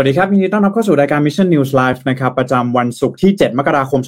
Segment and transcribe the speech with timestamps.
[0.00, 4.00] สวัสดีครับยินดีต้อนรับเข้าสู่รายการ Mission News Live นะครับประจำวันศุกร์ที่ 7 มกราคม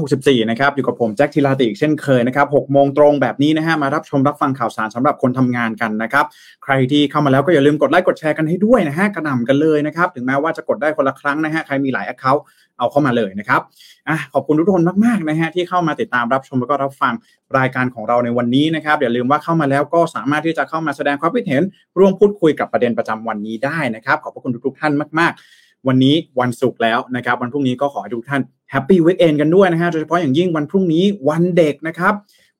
[0.00, 6.24] 2564 นะครับอยู่กับผมแจ็คทีลาติอีกเช่นเคยนะครับ6โมงตรงแบบนี้นะฮะมารับชมรับฟังข่าวสารสำหรับคนทำงานกันนะครับ
[6.64, 12.40] ใครที่เข้ามาแล้วก็อย่าลืมกดไลค์กดแชร์กันให้ด้วยนะฮะกระหน่ำกันเลยนะครับถึงแม้ว่าจะกดได้คนละครั้งนะฮะใครมีหลาย Account
[12.78, 13.60] เอาเข้ามาเลยนะครับ
[14.08, 17.12] อะขอบคุณทุกคนมากๆนะฮะที่เข้ามาติดตามรับชมแล้วก็รับฟัง
[17.58, 21.62] รายการของเราในวันนี้นะครับอย่าลืมว่าเข้ามาแล้วก็สามารถที่จะเข้ามาแสดงความคิดเห็น
[21.98, 32.14] ร่วมพูดคุยกับประเด็นประจำวันนี้ได้นะครับ ขอบพระคุณทุกๆท่านมาก ๆ วันนี้วันศุกร์แล้วนะครับ วันพรุ่งนี้ก็ขอให้ทุกท่าน happy weekend กันด้วยนะฮะโดยเฉพาะอย่างยิ่งวันพรุ่งนี้วันเด็กนะครับ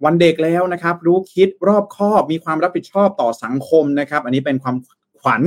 [0.04, 4.76] วันเด็กแล้วนะครับ รู้คิดรอบคอบมีความรับผิดชอบต่อสังคมนะครับ อันนี้เป็นความ
[5.20, 5.42] ขวัญ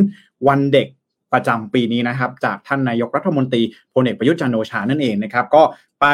[0.48, 0.88] วันเด็ก
[1.34, 3.62] ประจำปีนี้นะครับ จากท่านนายกรัฐมนตรี
[3.93, 5.63] พลเอกประยุทธ์จันโอชานั่นเองนะครับ ก็
[6.01, 6.05] ไป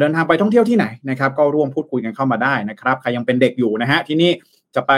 [0.00, 4.30] เดินทางไปท่องเที่ยวที่ไหนนะครับ ก็ร่วมพูดคุยกันเข้ามาได้นะครับ ใครยังเป็นเด็กอยู่นะฮะที่นี่
[4.74, 4.92] จะไป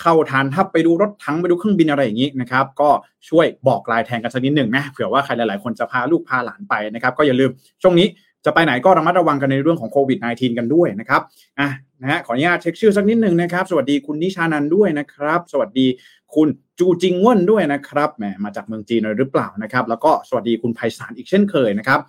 [0.00, 2.90] เข้าทานทับไปดูรถถังไปดูเครื่องบินอะไรอย่างนี้นะครับ ก็
[3.28, 7.50] ช่วยบอกลายแทงกันสักนิดหนึ่งนะเผื่อว่าใครหลาย ๆ คนจะพาลูกพาหลานไปนะครับ ก็อย่าลืม
[7.82, 8.06] ช่วงนี้
[8.44, 11.22] จะไปไหนก็ระมัดระวังกันในเรื่องของโควิด -19 กันด้วยนะครับ
[11.58, 11.68] อะ
[12.02, 15.86] นะฮะขออนุญาตเช็คชื่อสักนิดหนึ่งนะครับ สวัสดีคุณนิชานันด้วยนะครับ สวัสดี
[16.34, 16.48] คุณ
[16.78, 22.00] จูจิงว่นด้วยนะครับแหมมาจากเมืองจีนหรือเปล่านะครับ แล้วก็สวัสดีคุณไพศาลอีกเช่นเคยนะครับ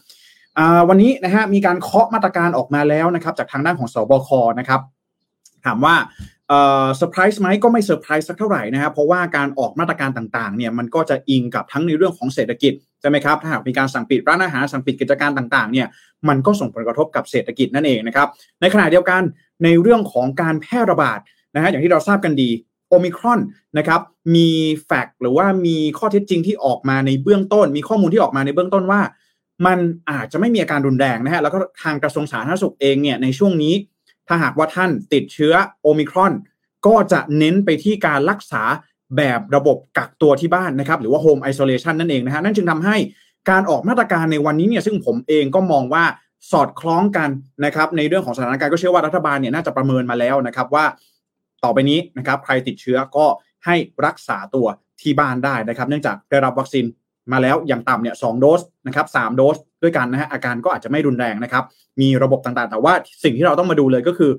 [0.89, 4.81] วันนี้นะฮะมีการเคาะมาตรการออกมาแล้วนะครับ จากทางด้านของศบคนะครับ
[5.65, 5.95] ถามว่า
[6.47, 15.87] เอ่อเซอร์ไพรส์ไหมก็ไม่เซอร์ไพรส์สักเท่าไหร่นะครับเพราะว่าการออกมาตรการต่างๆเนี่ยมันก็จะอิงกับทั้งในเรื่องของเศรษฐกิจใช่ไหมครับถ้าหากมีการสั่งปิดร้านอาหารสั่งปิดกิจการต่างๆเนี่ย
[16.29, 18.27] มันก็ส่งผลกระทบกับเศรษฐกิจนั่นเองนะครับ
[18.61, 19.21] ในขณะเดียวกัน
[19.63, 21.19] ในเรื่องของการแพร่ระบาด
[21.55, 22.49] นะฮะอย่างที่เราทราบกันดี
[22.89, 23.39] โอมิครอน
[23.77, 24.01] นะครับ
[24.35, 24.49] มี
[24.85, 29.01] แฟกต์หรือว่ามีข้อเท็จจริงที่ออกมาในเบื้องต้น มีข้อมูลที่ออกมาในเบื้องต้นว่า
[29.65, 29.79] มัน
[30.11, 33.73] อาจจะไม่มีอาการรุนแรงนะฮะแล้วก็ทางกระทรวงสาธารณสุขเองเนี่ยในช่วงนี้
[34.27, 36.33] ถ้าหากว่าท่านติดเชื้อโอมิครอน
[36.87, 38.63] ก็จะเน้นไปที่การรักษา
[39.17, 42.97] แบบระบบกักตัวที่บ้านนะครับ หรือว่า Home Isolation นั่นเองนะฮะนั่นจึงทำให้
[43.49, 46.03] การออกมาตรการในวันนี้เนี่ยซึ่งผมเองก็มองว่า
[46.51, 47.29] สอดคล้องกัน
[47.65, 50.85] นะครับในเรื่องของสถานการณ์ก็เชื่อว่ารัฐบาลเนี่ยน่าจะประเมินมาแล้วนะครับว่า
[51.63, 53.25] ต่อไปนี้นะครับใครติดเชื้อก็
[53.65, 53.75] ให้
[54.05, 54.67] รักษาตัว
[55.01, 56.85] ที่บ้านได้นะครับ เนื่องจากได้รับวัคซีน
[57.31, 61.63] มาแล้วอย่างต่ำเนี่ยสองโดสนะครับสามโดสด้วยกันนะฮะอาการก็อาจจะไม่รุนแรงนะครับ
[62.01, 64.31] มีระบบต่างๆ แต่ว่าสิ่งที่เราต้องมาดูเลยก็คือ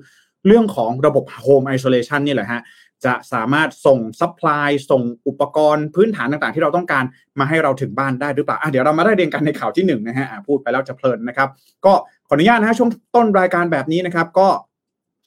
[0.47, 2.61] เรื่องของระบบ Home Isolation นี่แหละฮะ
[3.05, 7.03] จะสามารถส่ง supply ส่งอุปกรณ์พื้นฐานต่างๆ ที่เราต้องการ
[7.39, 11.49] มาให้เราถึงบ้านได้หรือเปล่าอะเดี๋ยวเรามาไล่เรียงกันในข่าวที่1นงนะฮะอะพูดไปแล้วจะเพลินนะครับ
[11.85, 11.93] ก็
[12.27, 14.47] ขออนุญาตนะฮะช่วงต้นรายการแบบนี้นะครับ ก็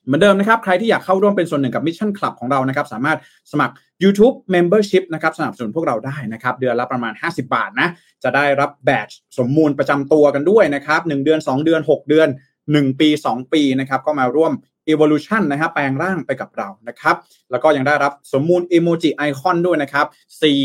[0.06, 3.18] เหมือนเดิมนะครับ ใครที่อยากเข้าร่วมเป็นส่วนหนึ่งกับ Mission Club ของเรานะครับ สามารถ
[3.52, 7.88] สมัคร YouTube Membership นะครับสนับสนุนพวกเราได้นะครับ เดือนละประมาณ 50 บาทนะ
[8.24, 12.28] จะได้รับ badge สมมูลประจำตัวกันด้วยนะครับ 1 เดือน 2 เดือน 6 เดือน
[12.62, 14.52] 1 ปี 2 ปีนะครับ ก็มาร่วม
[14.92, 17.16] evolution นะครับแปลงร่างไปกับเรานะครับ
[17.50, 20.06] แล้วก็ยังได้รับสมมูล emoji icon ด้วยนะครับ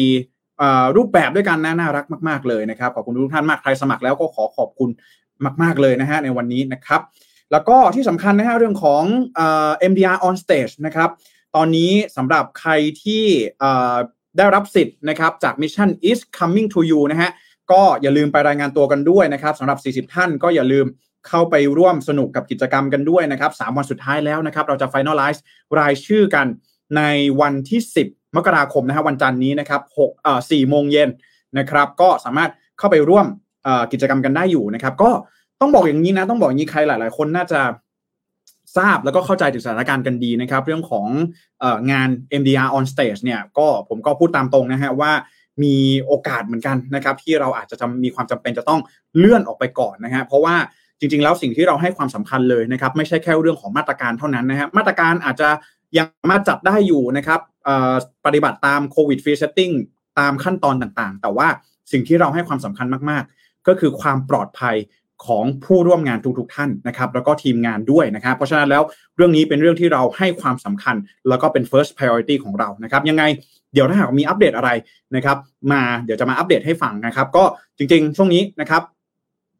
[0.02, 4.90] 4อ่รูปแบบด้วยกันนะน่ารักมาก ๆเลยนะครับขอบคุณทุกท่านมากใครสมัครแล้วก็ขอขอบคุณ
[5.62, 7.02] มาก ๆเลยนะฮะในวันนี้นะครับ
[7.52, 9.04] แล้วก็ที่สำคัญนะฮะเรื่องของ
[9.36, 11.10] เอ่อ MDR on stage นะครับ
[11.56, 12.72] ตอนนี้สำหรับใคร
[13.04, 13.24] ที่
[14.38, 17.32] ได้รับสิทธิ์นะครับจาก Mission is coming to you นะฮะ
[17.72, 20.86] ก็อย่าลืมไปรายงานตัวกันด้วยนะครับสำหรับ 40 ท่านก็อย่าลืม
[21.28, 25.40] เข้าไปร่วมสนุกกับกิจกรรมกันด้วยนะครับ3วันสุดท้ายแล้วนะครับ เราจะ finalize
[25.80, 26.48] รายชื่อกัน
[26.98, 27.02] ใน
[27.42, 27.80] วันที่
[28.10, 31.10] 10 มกราคมนะฮะวันจันทร์นี้นะครับ6เอ่อ4โมงเย็น
[31.60, 33.26] นะครับ ก็สามารถเข้าไปร่วม
[33.92, 35.12] กิจกรรมกันได้อยู่นะครับ ก็
[35.62, 37.62] ต้องบอกอย่างนี้นะ ต้องบอกอย่างนี้ใครหลาย ๆ คนน่าจะ
[38.78, 41.06] ทราบแล้วก็เข้าใจถึงสถานการณ์กันดีนะครับ เรื่องของ
[41.64, 42.10] อองาน
[42.42, 45.12] MDR on stage เนี่ยก็ผมก็พูดตามตรงนะฮะว่า
[45.64, 45.76] มี
[46.06, 48.80] โอกาสเหมือนกันนะครับ ที่เราอาจจะจำมีความจำเป็นจะต้อง
[49.18, 50.56] เลื่อนออกไปก่อนนะฮะเพราะว่า
[51.00, 55.50] จริง ๆ แล้วสิ่งที่เราให้ความสำคัญเลยนะครับ ไม่ใช่แค่เรื่องของมาตรการเท่านั้นนะฮะมาตรการอาจจะ
[55.98, 57.40] ยังมาจัดได้อยู่นะครับ
[58.26, 59.72] ปฏิบัติตาม COVID Free Setting
[60.20, 61.48] ตามขั้นตอนต่างๆ แต่ว่า
[61.92, 64.76] สิ่งที่เราให้ความสำคัญมากๆ ก็คือความปลอดภัย
[65.26, 68.84] ของผู้ร่วมงานทุกๆท่านนะครับแล้วก็ทีมงานด้วยนะครับ เพราะฉะนั้นแล้ว
[69.16, 70.96] เรื่องนี้เป็นเรื่องที่เราให้ความสำคัญ
[71.30, 73.24] แล้วก็เป็น first priority ของเรานะครับยังไง
[73.74, 74.70] เดี๋ยวถ้าหากมีอัปเดตอะไร
[75.16, 75.38] นะครับ
[75.72, 77.44] มาเดี๋ยวจะมาอัปเดตให้ฟังนะครับ ก็
[77.78, 78.84] จริงๆ ช่วงนี้นะครับ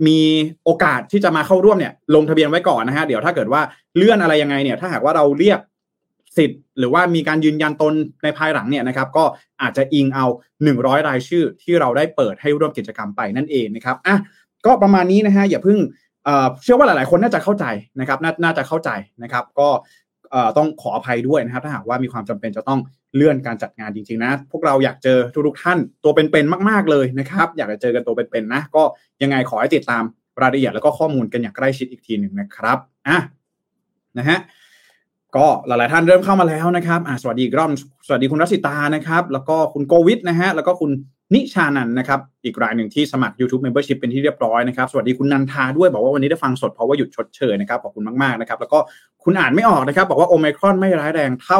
[0.08, 0.20] มี
[0.64, 3.62] โอกาสที่จะมาเข้าร่วมเนี่ยลงทะเบียนไว้ก่อนนะฮะเดี๋ยวถ้าเกิดว่า
[3.96, 5.60] เลื่อนอะไรยังไงเนี่ยถ้าหากว่าเราเรียก
[6.38, 7.94] สิทธิ์หรือว่ามีการยืนยันตน
[8.24, 9.26] ในภายหลังเนี่ยนะครับก็
[9.62, 10.26] อาจจะอิงเอา
[10.66, 14.16] 100 รายชื่อที่เราได้เปิดให้ร่วมกิจกรรมไปนั่นเองนะครับอะ
[14.68, 15.80] ก็ประมาณนี้นะฮะอย่าเพิ่ง
[16.64, 17.66] เชื่อว่าหลาย ๆ คนน่าจะเข้าใจ
[18.00, 18.90] นะครับนน่าจะเข้าใจ
[19.24, 19.70] นะครับ ก็
[20.58, 22.80] ต้องขออภัยด้วยนะครับ ถ้าหากว่ามีความจำเป็นจะต้อง
[23.16, 25.18] เลื่อนการจัดงานจริง ๆ นะ พวกเราอยากเจอ
[25.48, 28.84] ทุกๆท่านตัวเป็น ๆ มาก ๆ เลยนะครับ อยากจะเจอกันตัวเป็น ๆ นะ ก็
[29.22, 30.04] ยังไงขอให้ติดตาม
[30.42, 32.78] รายละเอียดแล้วก็ข้อมูลกันอย่างใกล้ชิดอีกทีหนึ่งนะครับ
[33.08, 33.18] อะ
[34.18, 34.40] นะฮะ
[35.36, 37.72] ก็หลาย ๆ ท่านเริ่มเข้ามาแล้วนะครับอ่าสวัสดีกรอบ
[38.08, 40.92] สวัสดีคุณรัสิตานะครับ แล้วก็คุณโกวิทนะฮะแล้วก็คุณ
[41.34, 48.80] นิชานันนะครับ อีกรายหนึ่งที่สมัคร YouTube Membership เป็นที่เรียบร้อยนะครับ สวัสดีคุณนันทาด้วยบอกว่าวันนี้ได้ฟังสดเพราะว่าหยุดชดเชยนะครับ ขอบคุณมากๆนะครับ แล้วก็
[49.24, 51.60] คุณอ่านไม่ออกนะครับ บอกว่าโอมครอนไม่ร้ายแรงเท่า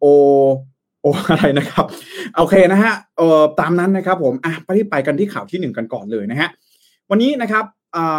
[0.00, 0.04] โอ
[1.02, 1.84] โออะไรนะครับ
[2.36, 6.48] โอเคนะฮะเอ่อตามนั้นนะครับผมอะไปที่ไปกันที่ข่าวที่หนึ่งกันก่อนเลยนะฮะ
[7.10, 7.64] วันนี้นะครับ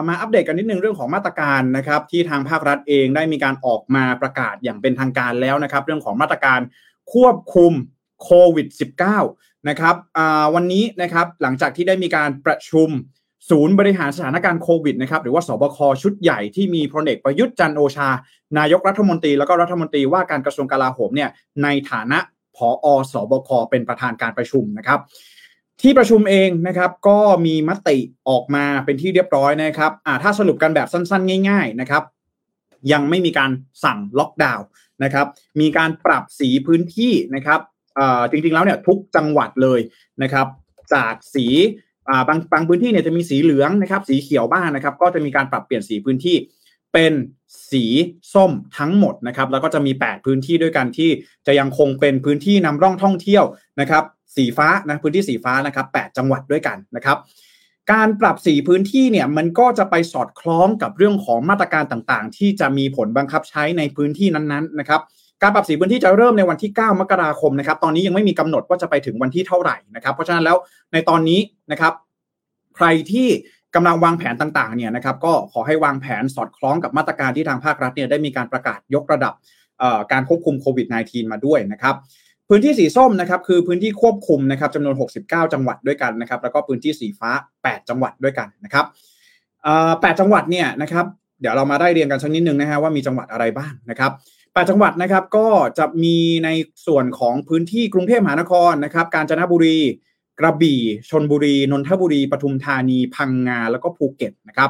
[0.08, 6.60] มาอัปเดตกันนิดนึงเรื่องของมาตรการนะครับ ที่ทางภาครัฐเองได้มีการออกมาประกาศอย่างเป็นทางการแล้วนะครับ เรื่องของมาตรการ
[7.14, 7.74] ควบคุม
[8.24, 8.68] โควิด
[9.18, 9.96] -19 นะครับ
[10.56, 12.90] วันนี้นะครับหลังจากที่ได้มีการประชุม
[13.50, 18.10] ศูนย์บริหารสถานการณ์โควิดนะครับหรือว่าสบคชุดใหญ่ที่มีพลเอกประยุทธ์จันโอชา
[18.58, 21.30] นายกรัฐมนตรีแล้วก็รัฐมนตรีว่าการกระทรวงกลาโหมเนี่ย
[21.64, 22.20] ในฐานะ
[22.56, 25.00] ผอสบคเป็นประธานการประชุมนะครับ
[25.82, 27.98] ที่ประชุมเองนะครับก็มีมติ
[28.30, 29.92] ออกมาเป็นที่เรียบร้อยนะครับ
[30.24, 32.04] ถ้าสรุปกันแบบสั้นๆ ง่าย ๆนะครับ
[32.92, 33.52] ยังไม่มีการ
[33.84, 34.66] สั่งล็อกดาวน์
[35.04, 35.28] นะครับ
[35.62, 37.60] มีการปรับสีพื้นที่นะครับ
[38.32, 39.80] จริงๆแล้วเนี่ยทุกจังหวัดเลย
[40.24, 40.48] นะครับ
[40.94, 41.46] จากสี
[42.28, 46.36] บางบางพื้นที่เนี่ยจะมีสีเหลืองนะครับสีเขียวบ้างนะครับ ก็จะมีการปรับเปลี่ยนสีพื้นที่
[46.94, 47.14] เป็น
[47.72, 47.84] สี
[48.34, 51.10] ส้มทั้งหมดนะครับ แล้วก็จะมี 8 พื้นที่ด้วยกันที่
[51.48, 53.44] จะยังคงเป็นพื้นที่นำร่องท่องเที่ยว
[53.82, 54.04] นะครับ
[54.36, 57.18] สีฟ้านะพื้นที่สีฟ้านะครับ 8 จังหวัดด้วยกันนะครับ
[57.92, 65.02] การปรับสีพื้นที่เนี่ยมันก็จะไปสอดคล้องกับเรื่องของมาตรการต่างๆ ที่จะมีผลบังคับใช้ในพื้นที่นั้นๆนะครับ
[65.42, 70.58] การปรับสีพื้นที่จะเริ่มในวันที่ 9 มกราคมนะครับ ตอนนี้ยังไม่มีกำหนดว่าจะไปถึงวันที่เท่าไหร่นะครับ เพราะฉะนั้นแล้ว
[70.94, 71.40] ในตอนนี้
[71.72, 71.94] นะครับ
[72.76, 73.28] ใครที่
[73.76, 79.34] กำลังวางแผนต่างๆเนี่ยนะครับ ก็ขอให้วางแผนสอดคล้องกับมาตรการที่ทางภาครัฐเนี่ยได้มีการประกาศยกระดับ
[80.12, 81.96] การควบคุมโควิด -19 มาด้วยนะครับ
[82.50, 84.96] พื้นที่สีส้มนะครับคือพื้นที่ควบคุมนะครับจำนวน
[85.26, 87.30] 69 จังหวัดด้วยกันนะครับ แล้วก็พื้นที่สีฟ้า
[87.62, 88.86] 8 จังหวัดด้วยกันนะครับ
[90.02, 91.06] แปดจังหวัดเนี่ยนะครับ
[91.42, 94.12] เดี๋ยวเรามาได้เรียนกันสักนิดนึงนะฮะว่ามีจังหวัดอะไรบ้างนะครับ
[94.58, 95.48] แปดจังหวัดนะครับก็
[95.78, 96.50] จะมีใน
[96.88, 99.78] ส่วนของพื้นที่กรุงเทพมหานครนะครับ กาญจนบุรี
[100.40, 104.70] กระบี่ชนบุรี นนทบุรีปทุมธานี พังงา แล้วก็ภูเก็ตนะครับ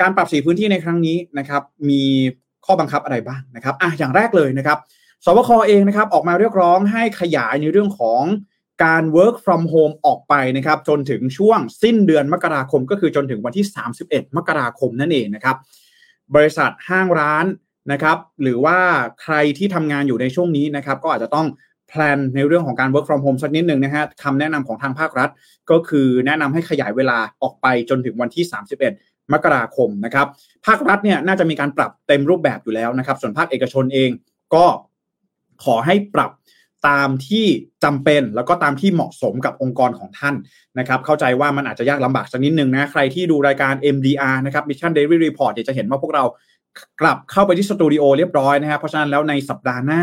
[0.00, 2.02] การปรับสีพื้นที่ในครั้งนี้นะครับ มี
[2.66, 4.78] ข้อบังคับอะไรบ้างนะครับอะอย่างแรกเลยนะครับ
[5.24, 8.22] สบคเองนะครับออกมาเรียกร้องให้ขยายในเรื่องของ
[8.84, 13.66] การ work from home ออกไปนะครับ จนถึงช่วงสิ้นเดือนมกราคม ก็คือจนถึงวันที่
[14.02, 15.56] 31 มกราคมนั่นเองนะครับ
[16.34, 17.46] บริษัทห้างร้าน
[17.92, 18.78] นะครับหรือว่า
[19.22, 21.46] ใครที่ทำงานอยู่ในช่วงนี้นะครับก็อาจจะต้อง
[21.88, 25.30] แพลนในเรื่องของการ work from home สักนิดหนึ่งนะฮะคำแนะนำของทางภาครัฐ
[25.70, 28.44] ก็คือแนะนำให้ขยายเวลาออกไปจนถึงวันที่
[28.88, 30.26] 31 มกราคมนะครับ
[30.66, 34.10] ภาครัฐเนี่ยน่าจะมีการปรับเต็มรูปแบบอยู่แล้วนะครับส่วนภาคเอกชนเอง
[34.54, 34.64] ก็
[35.64, 36.30] ขอให้ปรับ
[36.88, 37.46] ตามที่
[37.84, 40.34] จำเป็นแล้วก็ตามที่เหมาะสมกับองค์กรของท่าน
[40.78, 46.24] นะครับ เข้าใจว่ามันอาจจะยากลำบากสักนิดนึงนะ ใครที่ดูรายการ MDR นะครับ Mission Daily Report เดี๋ยวจะเห็นว่าพวกเรา
[47.00, 50.02] กลับเข้าไปที่สตูดิโอเรียบร้อยนะครับเพราะฉะนั้นแล้วในสัปดาห์หน้า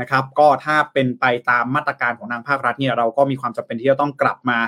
[0.00, 4.58] นะครับก็ถ้าเป็นไปตามมาตรการของทางภาครัฐเนี่ยเราก็มีความจำเป็นที่จะต้องกลับมา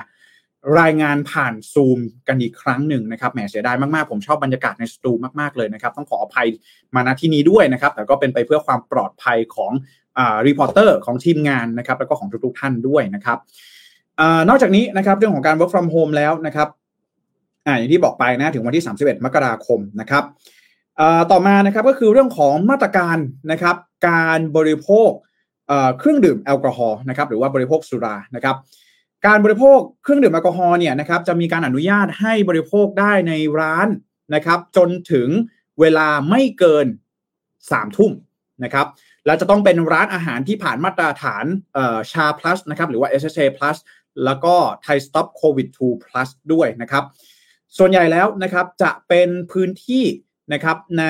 [0.81, 6.47] รายงานผ่านซูมกันอีกครั้งหนึ่งนะครับแหมเสียดายมากๆ ผมชอบบรรยากาศในสตูมากๆเลยนะครับ ต้องขออภัย
[6.95, 9.71] มาณที่นี้ด้วยนะครับ แต่ก็เป็นไปเพื่อความปลอดภัยของ
[10.47, 13.37] reporter ของทีมงานนะครับ แล้วก็ของทุกๆท่านด้วยนะครับ
[14.19, 16.67] อนอกจากนี้นะครับเรื่องของการ work from home แล้วนะครับ
[17.65, 20.23] ออย่างที่บอกไปนะถึงวันที่ 31 มกราคมนะครับ
[21.31, 23.17] ต่อมานะครับก็คือเรื่องของมาตรการ
[23.51, 23.75] นะครับ
[24.09, 25.09] การบริโภค
[25.99, 28.55] เครื่องดื่มแอลกอฮอล์นะครับหรือว่าบริโภคสุรานะครับ
[29.25, 33.87] การบริโภคเครื่องดื่มแอลกอฮอล์เนี่ยนะครับจะมีการอนุญาตให้บริโภคได้ในร้าน
[34.35, 35.29] นะครับ จนถึง
[35.79, 36.85] เวลาไม่เกิน
[37.41, 38.11] 3ทุ่ม
[38.63, 38.87] นะครับ
[39.25, 41.45] แล้วจะต้องเป็นร้านอาหารที่ผ่านมาตรฐาน
[42.11, 43.77] ชา plus นะครับหรือว่า SSA plus
[44.25, 47.03] แล้วก็ Thai Stop COVID 2 plus ด้วยนะครับ
[47.77, 50.03] ส่วนใหญ่แล้วนะครับจะเป็นพื้นที่
[50.53, 51.05] นะครับใน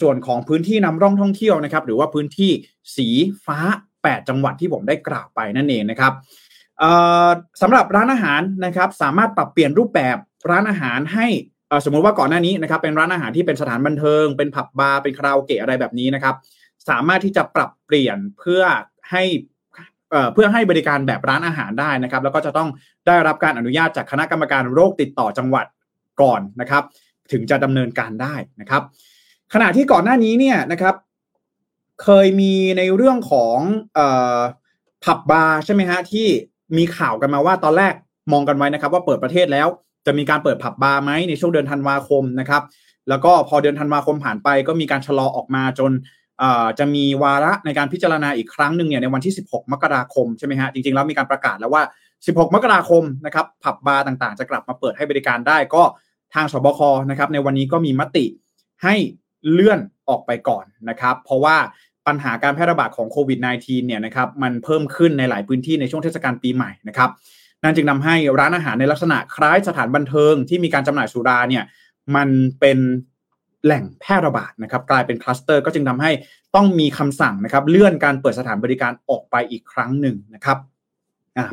[0.00, 2.50] ส่วนของพื้นที่นำร่องท่องเที่ยวนะครับ หรือว่าพื้นที่
[2.96, 3.08] สี
[3.46, 3.58] ฟ้า
[3.94, 6.12] 8 จังหวัดที่ผมได้กล่าวไปนั่นเองนะครับ
[7.60, 10.16] สำหรับร้านอาหารนะครับสามารถปรับเปลี่ยนรูปแบบ
[10.50, 11.26] ร้านอาหารให้
[11.84, 16.34] สมมติว่าก่อนหน้านี้นะครับเป็นร้านอาหารที่เป็นสถานบันเทิง เป็นผับบาร์เป็นคาราโอเกะอะไรแบบนี้นะครับ
[16.88, 18.62] สามารถที่จะปรับเปลี่ยนเพื่อ
[19.10, 19.24] ให้
[20.34, 22.68] เพื่อให้บริการแบบร้านอาหารได้นะครับ แล้วก็จะต้อง
[23.06, 25.66] ได้รับการอนุญาตจากคณะกรรมการโรคติดต่อจังหวัด
[26.22, 26.82] ก่อนนะครับ
[27.32, 28.82] ถึงจะดำเนินการได้นะครับ
[29.52, 30.94] ขณะที่ก่อนหน้านี้เนี่ยนะครับ
[32.02, 33.58] เคยมีในเรื่องของ
[35.04, 36.26] ผับบาร์ใช่ไหมฮะที่
[36.76, 37.94] มีข่าวกันมาว่าตอนแรก
[38.32, 39.68] มองกันไว้นะครับ ว่าเปิดประเทศแล้ว
[40.06, 42.62] จะมีการเปิดผับบาร์ไหมในช่วงเดือนธันวาคมนะครับ
[43.08, 45.92] แล้วก็พอเดือนธันวาคมผ่านไป ก็มีการชะลอออกมาจน
[46.78, 51.82] จะมีวาระในการพิจารณาอีกครั้งหนึ่งเนี่ยในวันที่ 16 มกราคมใช่ไหมฮะจริงๆแล้วมีการประกาศแล้วว่า
[52.20, 55.82] 16 มกราคมนะครับผับบาร์ต่างๆ จะกลับมาเปิดให้บริการได้ก็
[56.36, 58.24] ทางสบคนะครับในวันนี้ก็มีมติ
[58.84, 58.94] ให้
[59.50, 61.56] เลื่อนออกไปก่อนนะครับ เพราะว่า
[62.06, 67.10] ปัญหาการแพร่ระบาดของโควิด -19 เนี่ยนะครับมันเพิ่มขึ้นในหลายพื้นที่ในช่วงเทศกาลปีใหม่นะครับ
[67.62, 71.64] นั่นจึงนำให้ร้านอาหารในลักษณะคล้ายสถานบันเทิงที่มีการจำหน่ายสุราเนี่ย
[72.16, 72.28] มัน
[72.60, 72.78] เป็น
[73.64, 76.10] แหล่งแพร่ระบาดนะครับกลายเป็นคลัสเตอร์ก็จึงทำให้
[76.54, 80.58] ต้องมีคำสั่งนะครับเลื่อนการเปิดสถานบริการออกไปอีกครั้งหนึ่งนะครับ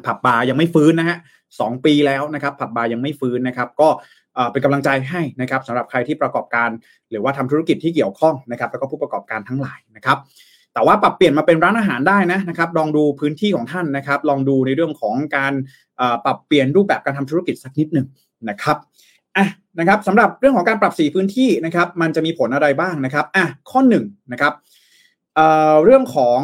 [0.05, 1.17] ผับบาร์ยังไม่ฟื้นนะฮะ
[1.59, 3.89] สองปีแล้วนะครับผับบาร์ยังไม่ฟื้นนะครับ ก็
[4.51, 6.69] เป็นกำลังใจให้นะครับสำหรับใครที่ประกอบการ
[7.11, 10.17] หรือว่าทำธุรกิจที่เกี่ยวข้องนะครับ แล้วก็ผู้ประกอบการทั้งหลายนะครับ
[10.73, 15.53] แต่ว่าปรับเปลี่ยนมาเป็นร้านอาหารได้นะนะครับ ลองดูพื้นที่ของท่านนะครับ ลองดูในเรื่องของการ
[16.25, 18.07] ปรับเปลี่ยนรูปแบบการทำธุรกิจสักนิดหนึ่ง
[18.49, 18.77] นะครับ
[19.37, 19.47] อะ
[19.79, 24.53] นะครับสำหรับเรื่องของการปรับสีพื้นที่นะครับ มันจะมีผลอะไรบ้างนะครับอะข้อหนึ่งนะครับ
[25.35, 26.39] เอ่อเรื่องของ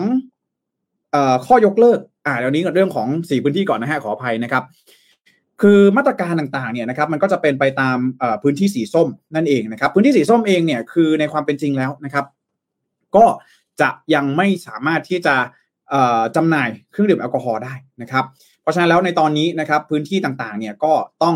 [1.12, 4.63] เอ่อข้อยกเลิกอ่าเดี๋ยวนี้กับเรื่องของสีพื้นที่ก่อนนะฮะขออภัยนะครับ
[5.62, 7.98] คือมาตรการต่างๆเนี่ยนะครับมันก็จะเป็นไปตาม
[8.44, 12.25] พื้นที่สีส้มนั่นเองนะครับพื้นที่สีส้มเองเนี่ยคือในความเป็นจริงแล้วนะครับ
[13.16, 13.25] ก็
[13.82, 15.36] จะยังไม่สามารถที่จะ
[16.36, 18.25] จำหน่ายเครื่องดื่มแอลกอฮอล์ได้นะครับ
[18.62, 21.36] เพราะฉะนั้นแล้วในตอนนี้นะครับพื้นที่ต่างๆเนี่ยก็ต้อง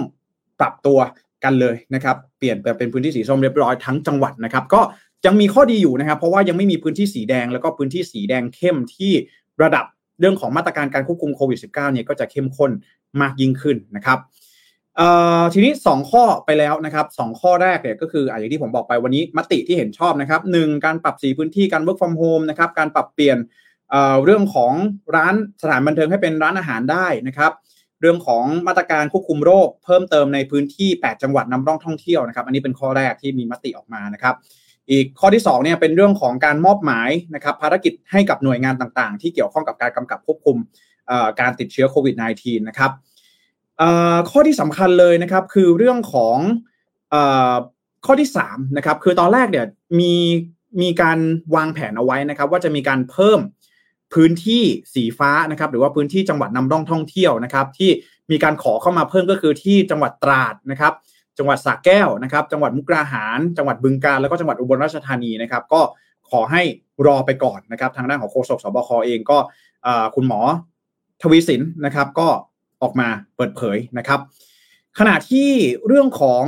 [0.59, 0.99] ปรับตัว
[1.43, 4.81] กันเลยนะครับ เปลี่ยนไปเป็นพื้นที่สีส้มเรียบร้อยทั้งจังหวัดนะครับ ก็
[5.25, 9.11] ยังมีข้อดีอยู่นะครับ เพราะว่ายังไม่มีพื้นที่สีแดงแล้วก็พื้นที่สีแดงเข้มที่
[9.63, 9.85] ระดับ
[10.19, 12.71] เรื่องของมาตรการการควบคุมโควิด -19 เนี่ยก็จะเข้มข้น
[13.21, 14.19] มากยิ่งขึ้นนะครับ
[15.53, 20.55] ทีนี้ 2 ข้อไปแล้วนะครับสข้อแรกเนี่ยก็คืออย่างที่ผมบอกไปวันนี้มติที่เห็นชอบนะครับห
[20.85, 23.37] การปรับสีพื้นที่การ work from home นะครับการปรับเปลี่ยน
[24.25, 24.73] เรื่องของ
[25.15, 27.51] ร้านสถานบันเทิงให้เป็นร้านอาหารได้นะครับ
[28.01, 34.35] เรื่องของมาตรการควบคุมโรค เพิ่มเติมในพื้นที่ 8 จังหวัดนำร่องท่องเที่ยวนะครับ อันนี้เป็นข้อแรกที่มีมติออกมานะครับ
[34.91, 40.57] อีกข้อที่2เนี่ยเป็นเรื่องของการมอบหมายนะครับภารกิจให้กับหน่วยงานต่างๆ ที่เกี่ยวข้องกับการกำกับควบคุม
[41.39, 42.91] การติดเชื้อโควิด -19 นะครับ
[44.29, 46.37] ข้อที่สำคัญเลยนะครับคือเรื่องของ
[48.05, 49.65] ข้อที่3นะครับคือตอนแรกเนี่ย
[49.99, 50.15] มี
[50.81, 51.19] มีการ
[51.55, 53.39] วางแผนเอาไว้นะครับ ว่าจะมีการเพิ่ม
[54.13, 54.63] พื้นที่
[54.93, 57.89] สีฟ้านะครับ หรือว่าพื้นที่จังหวัดนำร่องท่องเที่ยวนะครับ ที่
[58.31, 60.93] มีการขอเข้ามาเพิ่มก็คือที่จังหวัดตราดนะครับ
[61.37, 65.81] จังหวัดสระแก้วนะครับ จังหวัดมุกดาหาร จังหวัดบึงกาฬแล้วก็จังหวัดอุบลราชธานีนะครับ ก็
[66.29, 66.61] ขอให้
[67.05, 69.37] รอไปก่อนนะครับ ทางด้านของโฆษกสบคเองก็
[70.15, 70.41] คุณหมอ
[71.21, 72.27] ทวีสินนะครับ ก็
[72.81, 74.19] ออกมาเปิดเผยนะครับ
[74.99, 75.49] ขณะที่
[75.87, 76.43] เรื่องของ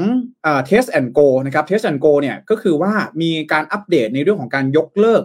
[0.65, 5.22] Test and Go นะครับ Test and Go เนี่ยก็คือว่ามีการอัปเดตในเรื่องของการยกเลิก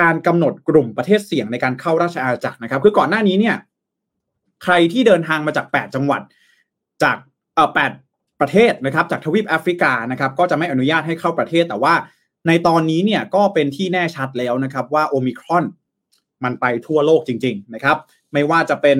[0.00, 3.56] การกำหนดกลุ่มประเทศเสี่ยงในการเข้าราชอาณาจักรนะครับ คือก่อนหน้านี้เนี่ย
[4.62, 6.22] ใครที่เดินทางมาจาก 8 จังหวัด
[7.02, 7.16] จาก
[7.54, 8.09] เอ่อ8
[8.40, 11.94] ประเทศนะครับจากทวีปแอฟริกานะครับก็จะไม่อนุญาตให้เข้าประเทศแต่ว่า
[12.46, 15.64] ในตอนนี้เนี่ยก็เป็นที่แน่ชัดแล้วนะครับว่าโอมิครอน
[16.44, 17.96] มันไปทั่วโลกจริงๆนะครับ
[18.32, 18.98] ไม่ว่าจะเป็น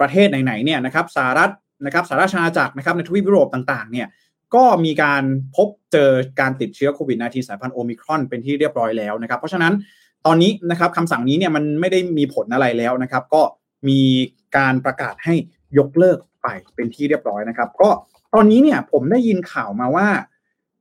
[0.00, 1.50] ประเทศไหนๆเนี่ยนะครับสหรัฐ
[1.86, 4.06] นะครับสหราชอาณาจักรนะครับในทวีปยุโรปต่างๆเนี่ย
[4.54, 5.22] ก็มีการ
[5.56, 9.72] พบเจอการติดเชื้อโควิด -19 สายพันธุ์โอมิครอนเป็นที่เรียบร้อยแล้วนะครับ เพราะฉะนั้น
[10.26, 13.42] ตอนนี้นะครับคำสั่งนี้เนี่ยมันไม่ได้มีผลอะไรแล้วนะครับ ก็
[13.88, 14.00] มี
[14.56, 15.34] การประกาศให้
[15.78, 17.90] ยกเลิกไปเป็นที่เรียบร้อยนะครับ ก็
[18.34, 20.08] ตอนนี้เนี่ยผมได้ยินข่าวมาว่า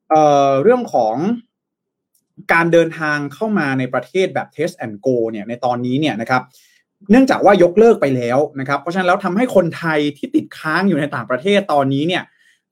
[0.10, 1.16] เอ่อเรื่องของ
[2.54, 6.42] การเดินทางเข้ามาในประเทศแบบ test and go เนี่ยในตอนนี้เนี่ยนะครับ
[7.12, 12.24] เนื่องจากว่ายกเลิกไปแล้วนะครับ เพราะฉะนั้นแล้วทำให้คนไทยที่ติดค้างอยู่ในต่างประเทศตอนนี้เนี่ย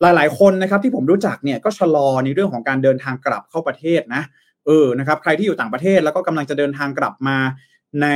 [0.01, 4.23] หลาย ๆ คนนะครับที่ผมรู้จักเนี่ยก็ชะลอในเรื่องของการเดินทางกลับเข้าประเทศนะ
[4.65, 7.37] เออนะครับใครที่อยู่ต่างประเทศแล้วก็กำลังจะเดินทางกลับมา
[8.01, 8.07] ใน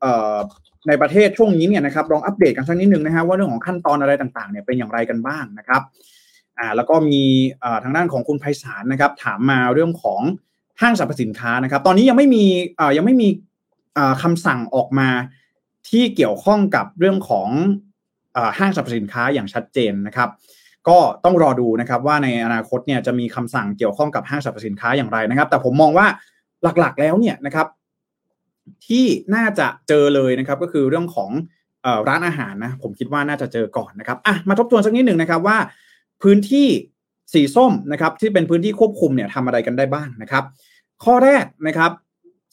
[0.00, 0.38] เอ่อ
[0.86, 5.82] ในประเทศช่วงนี้เนี่ยนะครับลองอัปเดตกันสักนิดนึงนะฮะว่าเรื่องของขั้นตอนอะไรต่างๆเนี่ยเป็นอย่างไรกันบ้างนะครับ
[6.58, 7.20] อ่าแล้วก็มี
[7.82, 10.20] ทางด้านของคุณไพศาลนะครับ ถามมาเรื่องของ
[10.80, 12.44] ห้างสรรพสินค้านะครับ ตอนนี้ยังไม่มี
[12.78, 13.28] อ่ายังไม่มี
[14.22, 15.08] คำสั่งออกมา
[15.88, 17.48] ที่เกี่ยวข้องกับเรื่องของ
[18.58, 20.28] ห้างสรรพสินค้าอย่างชัดเจนนะครับ
[20.88, 26.06] ก็ต้องรอดูนะครับว่าในอนาคตเนี่ยจะมีคำสั่งเกี่ยวข้องกับห้างสรรพสินค้าอย่างไรนะครับ แต่ผมมองว่า
[26.80, 27.66] หลักๆแล้วเนี่ยนะครับ
[28.86, 31.30] ที่น่าจะเจอเลยนะครับก็คือเรื่องของ
[32.08, 35.58] ร้านอาหารนะผมคิดว่าน่าจะเจอก่อนนะครับอะมาทบทวนสักนิดหนึ่งนะครับว่า
[36.22, 36.66] พื้นที่
[37.34, 40.44] สีส้มนะครับที่เป็นพื้นที่ควบคุมเนี่ยทำอะไรกันได้บ้างนะครับ
[41.04, 41.90] ข้อแรกนะครับ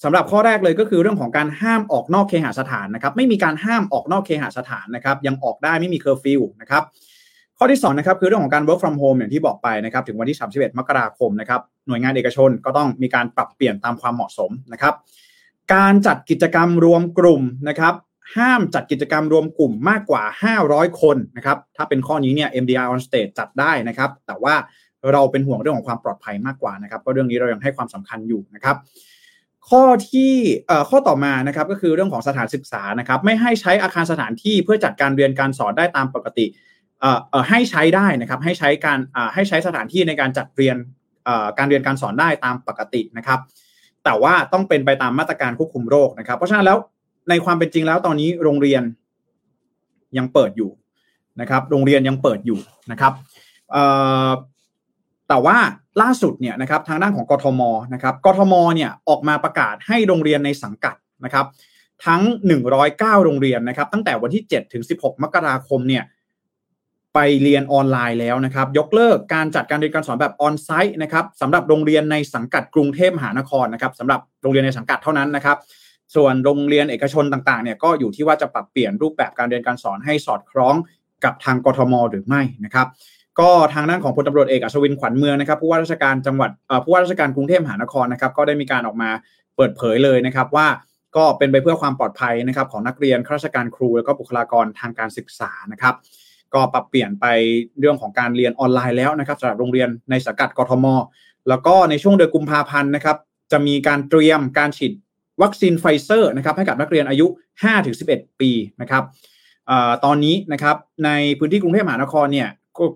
[0.03, 6.83] สำหรับข้อแรกเลยก็คือเรื่องของการห้ามออกนอกเคหสถานนะครับ ไม่มีการห้ามออกนอกเคหสถานนะครับ ยังออกได้ไม่มีเคอร์ฟิวนะครับ
[7.57, 14.93] ข้อที่2นะครับคือเรื่องของการ work from home อย่างที่บอกไปนะครับ ถึงวันที่ 31 มกราคมนะครับหน่วยงานเอกชนก็ต้องมีการปรับเปลี่ยนตามความเหมาะสมนะครับ
[15.73, 17.93] การจัดกิจกรรมรวมกลุ่มนะครับ
[18.37, 20.23] ห้ามจัดกิจกรรมรวมกลุ่มมากกว่า
[20.61, 24.55] 500 คนนะครับถ้าเป็นข้อนี้เนี่ย MDR on stage จัดได้นะครับ แต่ว่า
[25.13, 28.75] เราเป็นห่วงเรื่องของความปลอดภัยมากกว่านะครับก็เรื่องนี้เรายังให้ความสำคัญอยู่นะครับ
[29.69, 30.33] ข้อที่
[30.89, 36.45] ข้อต่อมานะครับก็คือเรื่องของสถานศึกษานะครับ ไม่ให้ใช้อาคารสถานที่เพื่อจัดการเรียนการสอนได้ตามปกติ
[37.49, 38.99] ให้ใช้ได้นะครับ ให้ใช้การ
[39.33, 40.77] ให้ใช้สถานที่ในการจัดเรียน
[41.57, 43.39] การเรียนการสอนได้ตามปกตินะครับ
[44.05, 46.77] แต่ว่าต้องเป็นไปตามมาตรการควบคุมโรคนะครับ เพราะฉะนั้นแล้ว
[47.29, 48.83] ในความเป็นจริงแล้วตอนนี้โรงเรียน
[50.17, 50.71] ยังเปิดอยู่
[51.41, 52.59] นะครับ โรงเรียนยังเปิดอยู่
[52.91, 53.13] นะครับ
[55.29, 55.57] แต่ว่า
[56.01, 57.61] ล่าสุดเนี่ยนะครับทางด้านของกทม
[57.93, 60.95] นะครับกทมเนี่ยออกมาประกาศให้โรงเรียนในสังกัด
[61.25, 61.45] นะครับ
[62.05, 62.21] ทั้ง
[62.73, 66.03] 109 โรงเรียนนะครับ ตั้งแต่วันที่ 7 ถึง 16 มกราคมเนี่ย
[67.15, 75.57] ไปเรียนออนไลน์แล้วนะครับ ยกเลิกการจัดการเรียนการสอนแบบออนไซต์นะครับสำหรับโรงเรียนในสังกัดกรุงเทพมหานครนะครับสำหรับโรงเรียนในสังกัดเท่านั้นนะครับ
[76.15, 80.75] ส่วนโรงเรียนเอกชนต่างๆเนี่ยก็อยู่ที่ว่าจะปรับเปลี่ยนรูปแบบการเรียนการสอนให้สอดคล้อง
[81.23, 82.87] กับทางกทม หรือไม่นะครับ
[83.39, 86.49] ก็ทางด้านของพลตำรวจเอกอัศวินขวัญเมืองนะครับผู้ว่าราชการจังหวัด
[86.83, 89.09] ผู้ว่าราชการกรุงเทพมหานครนะครับ ก็ได้มีการออกมา
[89.55, 90.67] เปิดเผยเลยนะครับว่า
[91.15, 95.95] ก็เป็นไปเพื่อความปลอดภัยนะครับของนักเรียนข้าราชการครู แล้วก็บุคลากรทางการศึกษานะครับ
[96.53, 97.25] ก็ปรับเปลี่ยนไป
[97.79, 100.85] เรื่องของการเรียนออนไลน์แล้วนะครับสำหรับโรงเรียนในสังกัดกทม
[101.49, 103.17] แล้วก็ในช่วงเดือนกุมภาพันธ์นะครับ
[103.51, 104.93] จะมีการเตรียมการฉีด
[105.41, 107.25] วัคซีนไฟเซอร์นะครับให้กับนักเรียนอายุ
[107.83, 109.03] 5-11 ปีนะครับ
[110.05, 110.75] ตอนนี้นะครับ
[111.05, 112.49] ในพื้นที่กรุงเทพมหานครเนี่ย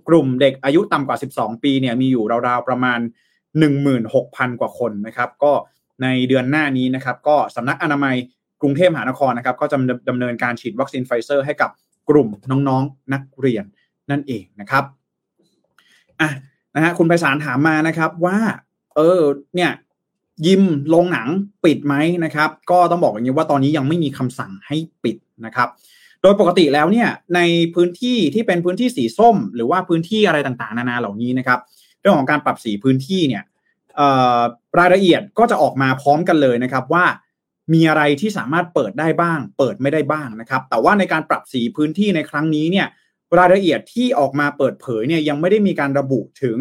[0.09, 2.99] กลุ่มเด็กอายุต่ำกว่า 12 ปีเนี่ยมีอยู่ราวๆประมาณ
[3.79, 5.51] 16,000 กว่าคนนะครับก็
[6.03, 8.15] ในเดือนหน้านี้นะครับก็สำนักอนามัย
[8.61, 9.77] กรุงเทพมหานครนะครับก็จะ
[10.09, 11.69] ดำเนินการฉีดวัคซีนไฟเซอร์ให้กับ
[12.09, 13.65] กลุ่มน้องๆนักเรียน
[14.11, 14.83] นั่นเองนะครับ
[16.21, 16.29] อะ
[16.75, 18.37] นะฮะคุณไพศาลถามมานะครับว่า
[18.95, 19.21] เออ
[19.55, 19.71] เนี่ย
[20.45, 21.27] ยิมโรงหนัง
[21.65, 25.69] ปิดไหมนะครับ ก็ต้องบอกอย่างนี้ว่าตอนนี้ยังไม่มีคำสั่งให้ปิดนะครับ
[26.21, 27.39] โดยปกติแล้วเนี่ยใน
[27.75, 31.59] พื้นที่ที่เป็นพื้นที่สีส้ม หรือว่าพื้นที่อะไรต่างๆ นานาเหล่านี้นะครับ
[31.99, 33.43] เรื่องของการปรับสีพื้นที่เนี่ย
[34.79, 37.05] รายละเอียดก็จะออกมาพร้อมกันเลยนะครับว่า
[37.73, 42.87] มีอะไรที่สามารถเปิดได้บ้าง เปิดไม่ได้บ้างนะครับ แต่ว่าในการปรับสีพื้นที่ในครั้งนี้เนี่ย
[43.37, 46.57] รายละเอียดที่ออกมาเปิดเผยเนี่ยยังไม่ได้มีการระบุถึง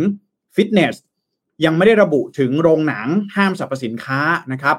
[0.54, 0.94] ฟิตเนส
[1.64, 4.20] ยังไม่ได้ระบุถึงโรงหนังห้ามสรรพสินค้า
[4.52, 4.76] นะครับ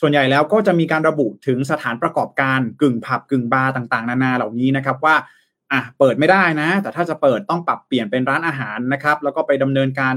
[0.00, 5.16] ส่วนใหญ่แล้วก็จะมีการระบุถึงสถานประกอบการกึ่งผับกึ่งบาร์ต่างๆ นานาเหล่านี้นะครับว่า
[5.72, 10.14] อะเปิดไม่ได้นะ แต่ถ้าจะเปิดต้องปรับเปลี่ยนเป็นร้านอาหารนะครับ แล้วก็ไปดำเนินการ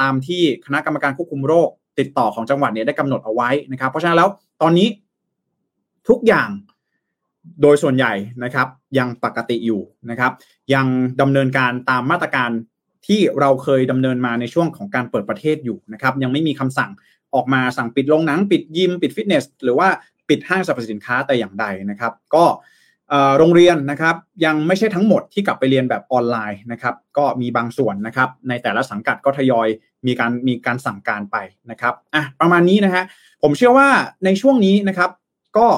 [0.00, 4.28] ตามที่คณะกรรมการควบคุมโรค ติดต่อของจังหวัดเนี่ยได้กำหนดเอาไว้นะครับ เพราะฉะนั้นแล้ว
[4.62, 4.88] ตอนนี้
[6.08, 6.48] ทุกอย่าง
[7.62, 8.12] โดยส่วนใหญ่
[8.44, 9.80] นะครับยังปกติอยู่
[10.10, 10.32] นะครับ
[10.74, 10.86] ยัง
[11.20, 12.50] ดำเนินการตามมาตรการ
[13.06, 16.90] ที่เราเคยดำเนินมาในช่วงของการเปิดประเทศอยู่นะครับ ยังไม่มีคำสั่ง
[17.34, 19.88] ออกมาสั่งปิดโรงหนัง ปิดยิม ปิดฟิตเนส หรือว่า
[20.28, 22.44] ปิดห้างสรรพสินค้าแต่อย่างใดนะครับ ก็
[23.38, 24.14] โรงเรียนนะครับ
[24.44, 29.68] ยังไม่ใช่ทั้งหมดที่กลับไปเรียนแบบออนไลน์นะครับก็มีบางส่วนนะครับในแต่ละสังกัดก็ทยอย
[30.06, 31.36] มีการมีการสั่งการไป
[31.70, 33.04] นะครับอะประมาณนี้นะฮะ
[33.42, 33.88] ผมเชื่อว่า
[34.24, 35.10] ในช่วงนี้นะครับ
[35.58, 35.68] ก็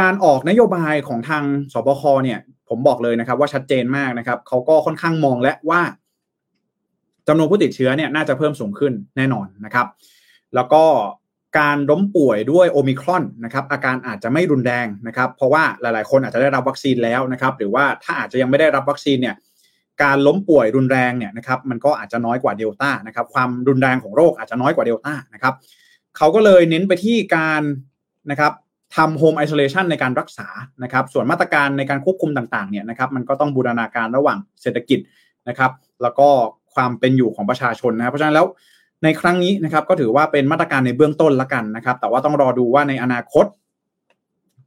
[0.00, 5.80] การออกนโยบายของทางสบคเนี่ยผมบอกเลยนะครับ ว่าชัดเจนมากนะครับเขาก็ค่อนข้างมองและว่า
[7.28, 9.86] จำนวนผู้ติดเชื้อเนี่ยน่าจะเพิ่มสูงขึ้นแน่นอนนะครับ
[10.54, 10.84] แล้วก็
[11.58, 19.36] การล้มป่วยด้วยโอมิครอนนะครับอาการอาจจะไม่รุนแรงนะครับเพราะว่าหลายๆ คนอาจจะได้รับวัคซีนแล้วนะครับหรือว่าถ้าอาจจะยังไม่ได้รับวัคซีนเนี่ย
[20.02, 25.54] การล้มป่วยรุนแรงเนี่ยนะครับมันก็อาจจะน้อยกว่าเดลต้านะครับความรุนแรงของโรคอาจจะน้อยกว่าเดลต้านะครับ
[26.16, 27.62] เขาก็เลยเน้นไปที่การ
[28.30, 28.52] นะครับ
[28.96, 30.48] ทำโฮมไอโซเลชันในการรักษา
[30.82, 34.98] นะครับส่วนมาตรการในการควบคุมต่างๆเนี่ยนะครับมันก็ต้องบูรณาการระหว่างเศรษฐกิจ
[35.48, 35.70] นะครับ
[36.02, 36.28] แล้วก็
[36.74, 38.46] ความเป็นอยู่ของประชาชนนะครับเพราะฉะนั้นแล้ว
[39.04, 43.46] ในครั้งนี้นะครับก็ถือว่าเป็นมาตรการในเบื้องต้นละกันนะครับ แต่ว่าต้องรอดูว่าในอนาคต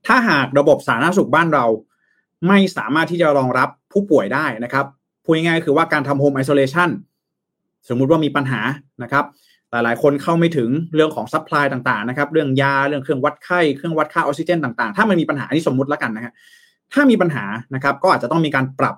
[0.08, 1.66] ถ้าหากระบบสาธารณสุขบ้านเรา
[2.48, 4.86] ไม่สามารถที่จะรองรับผู้ป่วยได้นะครับ
[5.24, 6.90] พูดง่ายๆคือว่าการทำ Home Isolation
[7.90, 8.62] สมมุติว่ามีปัญหา
[9.04, 9.26] นะครับ
[9.72, 16.34] หลายๆ คนเข้าไม่ถึงเรื่องของ supply ต่างๆนะครับ เรื่องยาเรื่องเครื่องวัดไข้เครื่องวัดค่าออกซิเจนต่างๆ ถ้ามันมีปัญหาอันนี้สมมุติแล้วกันนะฮะ
[16.94, 18.96] ถ้ามีปัญหานะครับ ก็อาจจะต้องมีการปรับ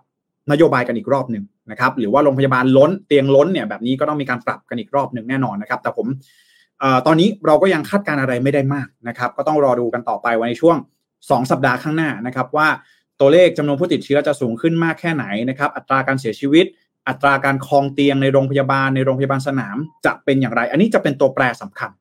[0.51, 6.07] นโยบายกันอีกรอบหนึ่ง นะครับหรือว่าโรงพยาบาลล้นเตียงล้นเนี่ยแบบนี้ก็ต้องมีการปรับกันอีกรอบหนึ่งแน่นอนนะครับ แต่ผม
[7.05, 10.77] ตอนนี้เราก็ยังคาดการณ์อะไรไม่ได้มากนะครับ ก็ต้องรอดูกันต่อไปวันในช่วง
[11.13, 12.67] 2 สัปดาห์ข้างหน้านะครับ ว่า
[13.19, 16.65] ตัวเลขจำนวนผู้ติดเชื้อจะสูงขึ้นมากแค่ไหนนะครับ อัตราการเสียชีวิต
[17.07, 21.91] อัตราการคลองเตียงในโรงพยาบาลในโรงพยาบาลสนาม จะเป็นอย่างไร อันนี้จะเป็นตัวแปรสำคัญ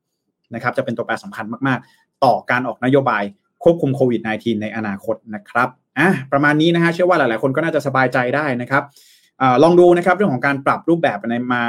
[0.55, 3.23] นะครับ จะเป็นตัวแปรสำคัญมากๆ ต่อการออกนโยบาย
[3.63, 8.83] ควบคุมโควิด -19 ในอนาคตนะครับอะประมาณนี้นะฮะเชื่อว่าหลายๆ คนก็น่าจะสบายใจได้นะครับ
[9.43, 11.65] อลองดูนะครับเรื่องของการปรับรูปแบบในมา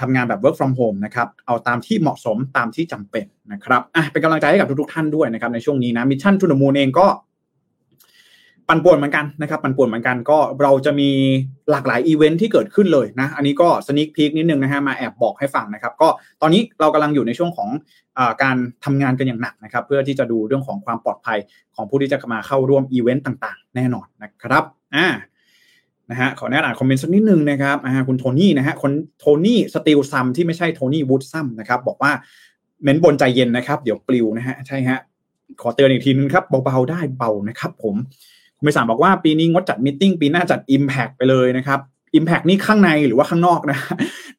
[0.00, 7.06] ทำงานแบบ work from home นะครับ เอาตามที่เหมาะสมตามที่จำเป็นนะครับอะเป็นกำลังใจให้กับทุกๆท่านด้วยนะครับในช่วงนี้นะ Mission To The Moon เองก็
[8.68, 11.10] ปั่นป่วนเหมือนกันนะครับปั่นป่วนเหมือนกันก็เราจะมี
[11.70, 16.08] หลากหลายอีเวนท์ที่เกิดขึ้นเลยนะ อันนี้ก็ sneak peek นิดนึงนะฮะมาแอบบอกให้ฟังนะครับ ก็
[16.42, 17.68] ตอนนี้เรากำลังอยู่ในช่วงของ
[18.18, 21.38] อการทำงานกันอย่างหนักนะครับ เพื่อที่จะดูเรื่องของความปลอดภัย
[21.76, 25.06] ของผู้ที่จะมาเข้าร่วมอีเวนต์ต่าง ๆ แน่นอนนะครับอ่า
[26.10, 32.12] นะฮะขอแนะนำคอมเมนต์สักนิดนึงนะครับอ่าคุณโทนี่นะฮะคนโทนี่สตีลซัมที่ไม่ใช่โทนี่วูดซัมนะครับบอกว่า
[32.82, 34.98] เม้นบนใจเย็นนะครับ เดี๋ยวปลิวนะฮะใช่ฮะ
[35.62, 37.94] ขอเตือนอีกทีนึงครับเบาๆได้เบานะครับผม
[38.56, 41.80] คุณไพศาลบอกว่าปีนี้งดจัด meeting ปีหน้าจัด Impact ไปเลยนะครับ
[42.18, 43.78] Impact นี่ข้างในหรือว่าข้างนอกนะ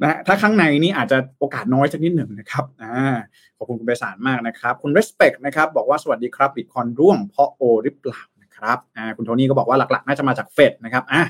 [0.01, 3.17] นะถ้าข้างในนี่อาจจะโอกาสน้อยสักนิดหนึ่งนะครับอ่า
[3.57, 8.21] ขอบคุณคุณไพศาลมากนะครับ คุณ respect นะครับ บอกว่าสวัสดีครับบิตคอนร่วงเพราะโอหรือเปล่า
[8.61, 11.21] นะครับอ่าคุณโทนี่ก็บอกว่าหลักๆ น่าจะมาจากเฟดนะครับอ่า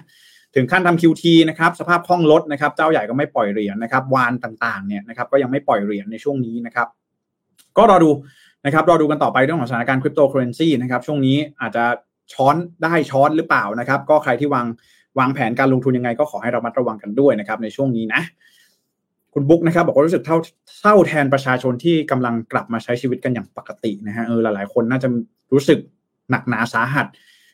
[0.55, 6.87] ถึงขั้นทำ QT นะครับสภาพคล่องลดนะครับเจ้าใหญ่ก็ไม่ปล่อยเหรียญนะครับวาฬต่างๆเนี่ยนะครับก็ยังไม่ปล่อยเหรียญในช่วงนี้นะครับ
[7.77, 8.09] ก็รอดู
[8.65, 11.83] นะครับรอดูกันต่อไปเรื่องของสถานการณ์คริปโตเคอเรนซีนะครับช่วงนี้อาจจะ
[12.33, 14.65] ช้อนได้ช้อนหรือเปล่านะครับก็ใครที่วาง
[15.19, 18.21] วางแผนการลงทุนยังไงก็ขอให้เรามัดระวังกันด้วยนะครับในช่วงนี้นะ
[19.33, 20.37] คุณบุ๊กนะครับบอกว่ารู้สึกเท่า
[20.81, 25.07] เท่าแทนประชาชนที่กำลังกลับมาใช้ชีวิตกันอย่างปกตินะฮะเออหลายๆคนน่าจะ
[25.53, 25.79] รู้สึก
[26.31, 27.05] หนักหนาสาหัส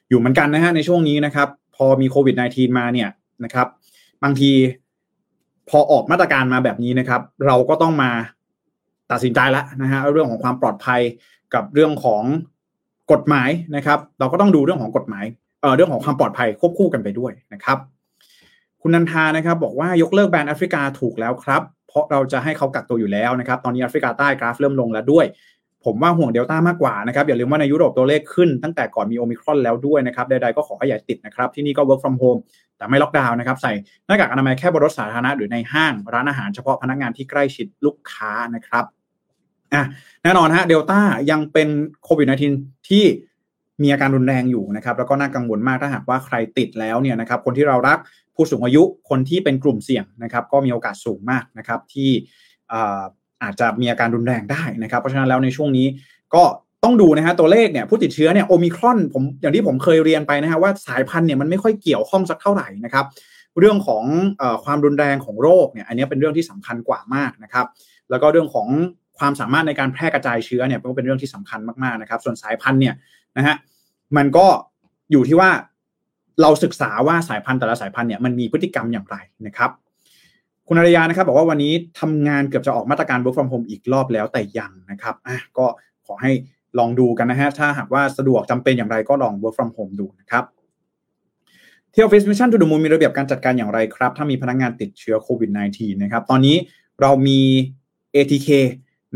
[0.10, 3.10] อยู่เหมือนกันนะฮะในช่วงนี้นะครับ พอมีโควิด -19 มาเนี่ย
[3.44, 3.68] นะครับ
[4.24, 4.52] บางที
[5.70, 8.12] พอออกมาตรการมาแบบนี้นะครับ เราก็ต้องมา
[9.12, 11.02] ตัดสินใจแล้วนะฮะเรื่องของความปลอดภัย
[11.54, 12.24] กับเรื่องของ
[13.12, 15.26] กฎหมายนะครับ เราก็ต้องดูเรื่องของกฎหมาย
[15.62, 17.78] เอ่อเรื่องของความปลอดภัยควบคู่กันไปด้วยนะครับ
[18.82, 25.26] คุณนันทานะครับ บอกว่ายกเลิกแบนแอฟริกาถูกแล้วครับ เพราะเราจะให้เขากักตัวอยู่แล้วนะครับ ตอนนี้แอฟริกาใต้กราฟเริ่มลงแล้วด้วย
[25.88, 32.40] ผมว่าห่วงเดลต้ามากกว่านะครับอย่าลืมว่าในยุโรปตัวเลขขึ้นตั้งแต่ก่อนมีโอมิครอนแล้วด้วยนะครับใดๆก็ขอให้อย่าติดนะครับที่นี่ก็ work from home
[32.78, 33.72] แต่ไม่ล็อกดาวน์นะครับใส่
[34.08, 38.86] หน้ากากอนามัยแค่บนรถสาธารณะหรือในห้างร้านอาหารเฉพาะพนักงานที่ใกล้ชิดลูกค้านะครับ
[39.74, 39.84] อะ
[40.24, 41.00] แน่นอนฮะเดลต้า
[41.32, 41.70] ยังเป็น
[42.04, 43.04] โควิด -19 ที่
[43.82, 47.98] มีอาการรุนแรงอยู่นะครับแล้วก็น่ากังวลมากถ้าหากว่าใครติดแล้วเนี่ยนะครับคนที่เรารัก
[48.36, 52.10] ผู้สูงอายุคนที่เป็นกลุ่มเสี่ยงนะครับก็มีโอกาสสูงมากนะครับที่
[53.44, 55.88] อาจจะมีอาการรุนแรงได้นะครับ เพราะฉะนั้นแล้วในช่วงนี้
[56.36, 56.44] ก็
[56.84, 63.06] ต้องดูนะฮะตัวเลขเนี่ยผู้ติดเชื้อเนี่ยโอมิครอนผมอย่างที่ผมเคยเรียนไปนะฮะว่าสายพันธุ์เนี่ยมันไม่ค่อยเกี่ยวข้องสักเท่าไหร่นะครับ
[63.60, 64.04] เรื่องของ
[64.42, 67.66] อความรุนแรงของโรคเนี่ยอันนี้เป็นเรื่องที่สำคัญกว่ามากนะครับ
[68.10, 68.68] แล้วก็เรื่องของ
[69.20, 72.96] ความสามารถในการแพร่กระจายเชื้อเนี่ยก็เป็นเรื่องที่สำคัญมากๆนะครับ ส่วนสายพันธุ์เนี่ย
[73.38, 73.56] นะฮะ
[74.18, 74.46] มันก็
[75.12, 75.50] อยู่ที่ว่า
[76.42, 79.72] เราศึกษาว่าสายพันธุ์แต่ละสายพันธุ์เนี่ยมันมีพฤติกรรมอย่างไรนะครับ
[80.68, 85.66] คุณอารยานะครับบอกว่าวันนี้ทำงานเกือบจะออกมาตรการ work from home อีกรอบแล้วแต่ยังนะครับอะก็
[86.08, 86.32] ขอให้
[86.80, 90.44] ลองดูกันนะฮะถ้าหากว่าสะดวกจำเป็นอย่างไรก็ลอง work from home ดูนะครับ
[91.94, 96.56] ที่ออฟฟิศ Mission To The Moon มีระเบียบการจัดการอย่างไรครับ ถ้ามีพนักงานติดเชื้อโควิด -19 นะครับ ตอนนี้
[97.02, 97.40] เรามี
[98.16, 98.50] ATK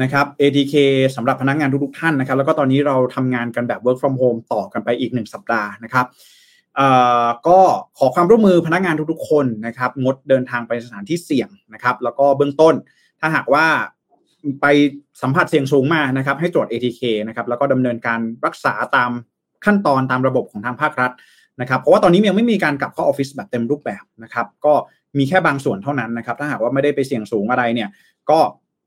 [0.02, 0.76] นะครับ ATK
[1.16, 6.06] สำหรับพนักงานทุกๆท่านนะครับ แล้วก็ตอนนี้เราทำงานกันแบบ work from home ต่อกันไปอีก 1 สัปดาห์นะครับ
[7.48, 7.60] ก็
[7.98, 12.74] ขอความร่วมมือพนักงานทุกๆคนนะครับงดเดินทางไปสถานที่เสี่ยงนะครับ แล้วก็เบื้องต้น
[13.20, 13.66] ถ้าหากว่า
[14.62, 14.66] ไป
[15.22, 19.12] สัมผัสเสี่ยงสูงมานะครับ ให้ตรวจ ATK นะครับแล้วก็ดำเนินการรักษาตาม
[19.66, 21.12] ขั้นตอนตามระบบของทางภาครัฐ
[21.62, 24.74] นะครับ เพราะว่าตอนนี้ยังไม่มีการกลับเข้าออฟฟิศแบบเต็มรูปแบบนะครับ ก็
[25.18, 27.90] มีแค่บางส่วนเท่านั้นนะครับ ถ้าหากว่าไม่ได้ไปเสี่ยงสูงอะไรเนี่ย
[28.30, 28.40] ก็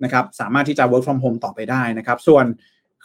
[0.05, 2.45] นะครับสามารถที่จะ work from home ต่อไปได้นะครับ ส่วน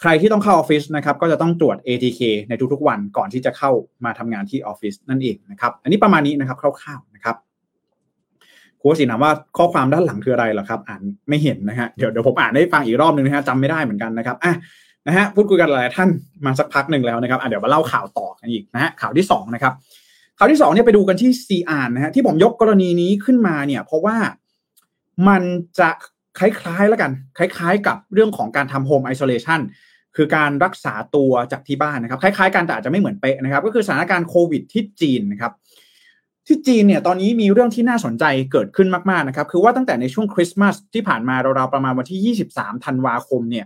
[0.02, 3.72] ใครที่ต้องเข้าออฟฟิศนะครับก็จะต้องตรวจ ATK ในทุกๆวันก่อนที่จะเข้า
[4.06, 7.36] มาทำงานที่ออฟฟิศนั่นเองนะครับ อันนี้ประมาณนี้นะครับคร่าวๆนะครับ
[8.82, 14.54] ครูสิถามว่าข้อความด้านหลังคืออะไรเหรอครับ อ่านไม่เห็นนะฮะเดี๋ยวเดี๋ยวผมอ่านให้ฟังอีกรอบหนึ่งนะฮะจำไม่ได้เหมือนกันนะครับอะ
[15.08, 16.10] นะฮะพูดคุยกันหลายท่าน
[16.46, 19.74] มาสักพักหนึ่งแล้วนะครับอะเดี๋ยวมาเล่าข่าวต่อกันอีกนะฮะข่าวที่2นะครับ
[20.38, 24.18] ข่าวที่2เนี่ยไปดูกันที่ CR นะฮะที่ผมยกกรณีนี้ขึ้นมาเนี่ย เพราะว่า
[25.28, 25.44] มัน
[25.80, 25.90] จะ
[26.40, 29.60] คล้ายๆแล้วกัน คล้าย ๆ กับเรื่องของการทำโฮมไอโซเลชัน
[30.16, 35.54] คือการรักษาตัวจากที่บ้านนะครับ คล้ายๆกันแต่อาจจะไม่เหมือนเป๊ะนะครับ ก็คือสถานการณ์โควิดที่จีนนะครับ
[36.48, 43.66] ที่จีนเนี่ยตอนนี้มีเรื่องที่น่าสนใจเกิดขึ้นมากๆนะครับ คือว่าตั้งแต่ในช่วงคริสต์มาสที่ผ่านมาราวๆประมาณวันที่ 23 ธันวาคมเนี่ย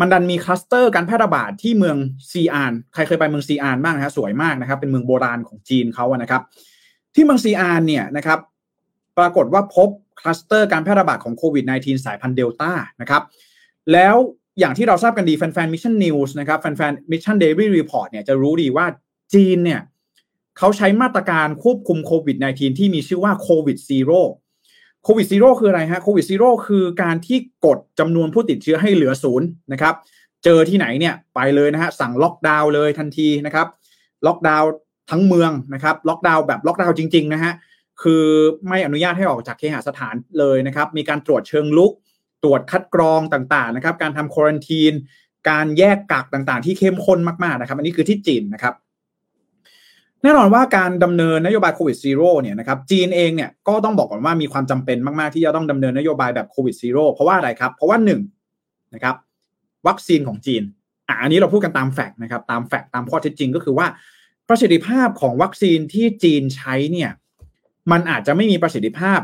[0.00, 1.96] มันดันมีคลัสเตอร์การแพร่ระบาดที่เมือง
[2.32, 6.42] ซีอานใครเคยไปเมืองซีอานบ้างนะฮะสวยมากนะครับ เป็นเมืองโบราณของจีนเขาอะนะครับ
[7.14, 8.38] ที่เมืองซีอานเนี่ยนะครับ
[9.18, 9.88] ปรากฏว่าพบ
[10.20, 13.22] คลัสเตอร์การแพร่ระบาดของโควิด -19 สายพันธุ์เดลต้านะครับ
[13.92, 14.16] แล้ว
[14.60, 18.86] อย่างที่เราทราบกันดีแฟนๆ Mission News นะครับแฟนๆ Mission Daily Report เนี่ยจะรู้ดีว่า
[19.34, 19.80] จีนเนี่ย
[20.58, 29.94] เขาใช้มาตรการควบคุมโควิด -19 ที่มีชื่อว่า Covid Zero Covid Zero คืออะไรฮะ Covid Zero คือการที่กดจำนวนผู้ติดเชื้อให้เหลือศูนย์นะครับ
[30.44, 33.66] เจอที่ไหนเนี่ยไปเลยนะฮะสั่งล็อกดาวน์เลยทันทีนะครับ
[34.26, 34.70] ล็อกดาวน์
[35.10, 37.52] ทั้งเมืองนะครับ ล็อกดาวน์แบบล็อกดาวน์จริง ๆ นะฮะ
[38.02, 38.24] คือ
[38.68, 41.92] ไม่อนุญาตให้ออกจากเคหสถานเลยนะครับ มีการตรวจเชิงรุก
[42.42, 44.92] ตรวจคัดกรองต่างๆนะครับ การทำ quarantine
[45.50, 48.74] การแยกกักต่างๆ ที่เข้มข้นมากๆนะครับ อันนี้คือที่จีนนะครับ
[50.22, 58.20] แน่นอนว่าการดำเนินนโยบาย Covid Zero เนี่ยนะครับ จีนเองเนี่ยก็ต้องบอกก่อนว่ามีความจำเป็นมากๆที่จะต้องดำเนินนโยบายแบบ Covid Zero เพราะว่าอะไรครับ เพราะว่าหนึ่ง
[58.94, 59.14] นะครับ
[59.86, 60.62] วัคซีนของจีน
[61.08, 63.86] อะอันนี้เราพูดกันตาม fact นะครับ ตาม fact ตามข้อเท็จจริงก็คือว่า
[64.48, 67.10] ประสิทธิภาพของวัคซีนที่จีนใช้เนี่ย
[67.90, 69.20] มันอาจจะไม่มีประสิทธิภาพ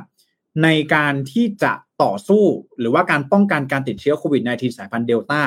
[0.63, 2.45] ในการที่จะ ต่อสู้
[2.81, 5.41] หรือว่าการป้องกันการติดเชื้อโควิด -19 สายพันธุ์เดลต้า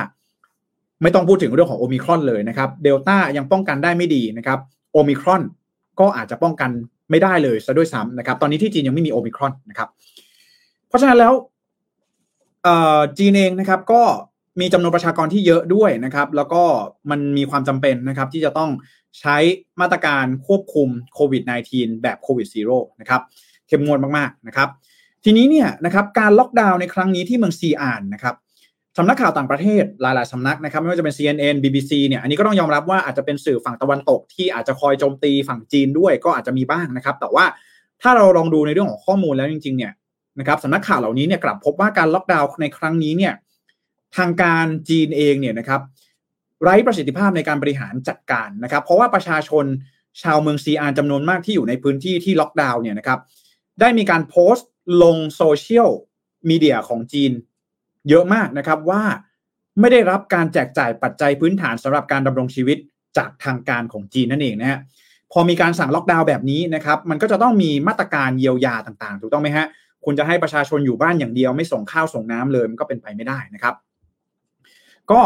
[1.02, 4.60] ไม่ต้องพูดถึงเรื่องของโอมิครอนเลยนะครับเดลต้ายังป้องกันได้ไม่ดีนะครับ
[4.94, 5.42] โอมิครอน
[6.00, 6.70] ก็อาจจะป้องกัน
[7.10, 9.90] ไม่ได้เลยซะด้วยซ้ำนะครับ ตอนนี้ที่จีนยังไม่มีโอมิครอนนะครับ
[10.88, 11.34] เพราะฉะนั้นแล้ว
[13.18, 14.02] จีนเองนะครับก็
[14.60, 16.64] มีจำนวนประชากรที่เยอะด้วยนะครับ แล้วก็
[17.10, 18.70] มันมีความจำเป็นนะครับ ที่จะต้อง
[19.20, 19.38] ใช้
[19.82, 23.22] มาตรการควบคุมโควิด -19 แบบโควิดซีโร่นะครับ
[23.68, 24.70] เข้มงวดมากๆนะครับ
[25.24, 28.36] ทีนี้เนี่ยนะครับการล็อกดาวน์ในครั้งนี้ที่เมืองซีอานนะครับ
[28.98, 37.46] สำนักข่าวต่างประเทศหลาย ๆ สำนักนะครับไม่ว่าจะเป็น CNN BBC เนี่ยอันนี้ก็ต้องยอมรับว่าอาจจะเป็นสื่อฝั่งตะวันตก ที่อาจจะคอยโจมตีฝั่งจีนด้วยก็อาจจะมีบ้างนะครับ แต่ว่า
[38.02, 39.94] ถ้าเราลองดูในเรื่องของข้อมูลแล้วจริง ๆ เนี่ย
[40.40, 43.34] นะครับสำนักข่าวเหล่านี้เนี่ยกลับพบว่าการล็อกดาวน์ในครั้งนี้เนี่ย
[44.18, 45.82] ทางการจีนเองเนี่ยนะครับ
[46.64, 49.66] ไร้ประสิทธิภาพในการบริหารจัดการนะครับ เพราะว่าประชาชน
[50.22, 53.20] ชาวเมืองซีอานจำนวนมากที่อยู่ในพื้นที่ที่ล็อกดาวน์เนี่ยนะครับ
[53.80, 54.68] ได้มีการโพสต์
[55.04, 55.90] ลงโซเชียล
[56.50, 57.32] มีเดียของจีน
[58.10, 59.04] เยอะมากนะครับว่า
[59.80, 62.78] ไม่ได้รับการแจกจ่ายปัจจัยพื้นฐานสำหรับการดำรงชีวิต
[63.18, 64.80] จากทางการของจีนนั่นเองนะฮะ
[65.32, 69.66] พอมีการสั่งล็อกดาวน์แบบนี้นะครับ มันก็จะต้องมีมาตรการเยียวยาต่างๆ ถูกต้องไหมฮะ
[70.06, 73.76] คุณจะให้ประชาชนอยู่บ้านอย่างเดียวไม่ส่งข้าวส่งน้ำเลยมันก็เป็นไปไม่ได้นะครับ
[75.12, 75.22] ก็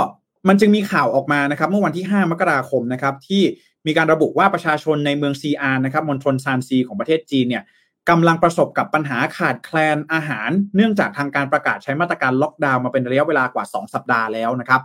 [0.47, 3.43] มันจึงมีข่าวออกมานะครับ เมื่อวันที่ 5 มกราคมนะครับ ที่
[3.87, 7.63] มีการระบุว่าประชาชนในเมืองซีอานนะครับมณฑลซานซีของประเทศจีนเนี่ย
[8.09, 14.81] กำลังประสบกับปัญหาขาดแคลนอาหาร เนื่องจากทางการประกาศใช้มาตรการล็อกดาวน์มาเป็นระยะเวลากว่า 2 สัปดาห์แล้วนะครับ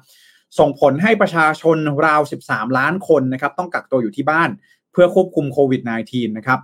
[0.59, 1.77] ส่งผลให้ประชาชน
[2.07, 4.51] ราว 13 ล้านคนนะครับต้องกักตัวอยู่ที่บ้าน
[4.93, 6.61] เพื่อควบคุมโควิด -19 นะครับ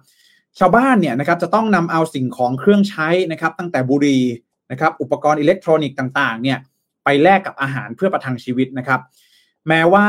[0.59, 4.23] ชาวบ้านเนี่ยนะครับจะต้องนำเอาสิ่งของเครื่องใช้นะครับ ตั้งแต่บุหรี่
[4.71, 6.59] นะครับอุปกรณ์อิเล็กทรอนิกส์ต่างๆเนี่ย
[7.05, 9.01] ไปแลกกับอาหารเพื่อประทังชีวิตนะครับ
[9.69, 10.07] แม้ว่า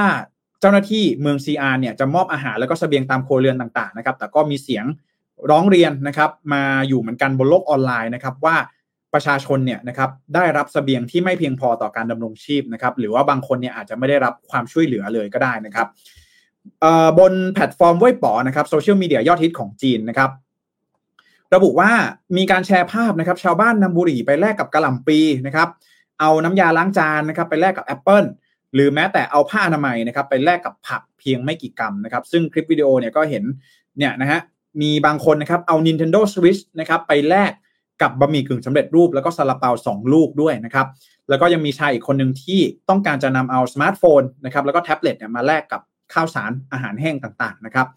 [0.59, 4.85] เจ้าหน้าที่เมืองซีอาร์เนี่ยจะมอบอาหารแล้วก็สเสบียงตามโครเรือนต่างๆนะครับ แต่ก็มีเสียง
[5.51, 8.55] ร้องเรียนนะครับมาอยู่เหมือนกันบนโลกออนไลน์นะครับว่า
[9.13, 15.87] ประชาชนเนี่ยนะครับได้รับสเสบียงที่ไม่เพียงพอต่อการดำรงชีพนะครับหรือว่าบางคนเนี่ยอาจจะไม่ได้รับความช่วยเหลือเลยก็ได้นะครับ
[17.19, 20.29] บนแพลตฟอร์มเว่ยป๋อนะครับโซเชียลมีเดียยอดฮิตของจีนนะครับ
[21.55, 21.91] ระบุว่า
[22.37, 25.69] มีการแชร์ภาพนะครับ ชาวบ้านนำบุหรี่ไปแลกกับกะหล่ำปลีนะครับ
[26.19, 28.23] เอาน้ำยาล้างจานนะครับไปแลกกับแอปเปิล
[28.73, 33.43] หรือแม้แต่เอาผ้าอนามัยนะครับไปแลกกับผักเพียงไม่กี่กรัมนะครับ ซึ่งคลิปวิดีโอเนี่ยก็เห็น
[33.97, 34.39] เนี่ยนะฮะ
[34.81, 37.51] มีบางคนนะครับเอา Nintendo Switch นะครับไปแลก
[38.01, 40.87] กับบะหมี่กึ่งสำเร็จรูปแล้วก็ซาลาเปาสองลูกด้วยนะครับ
[41.29, 42.59] แล้วก็ยังมีชายอีกคนหนึ่งที่
[42.89, 45.81] ต้องการจะนำเอาสมาร์ทโฟนนะครับแล้วก็แท็บเล็ตเนี่ยมาแลกกับ
[46.13, 47.87] ข้าวสารอาหารแห้งต่างๆนะครับ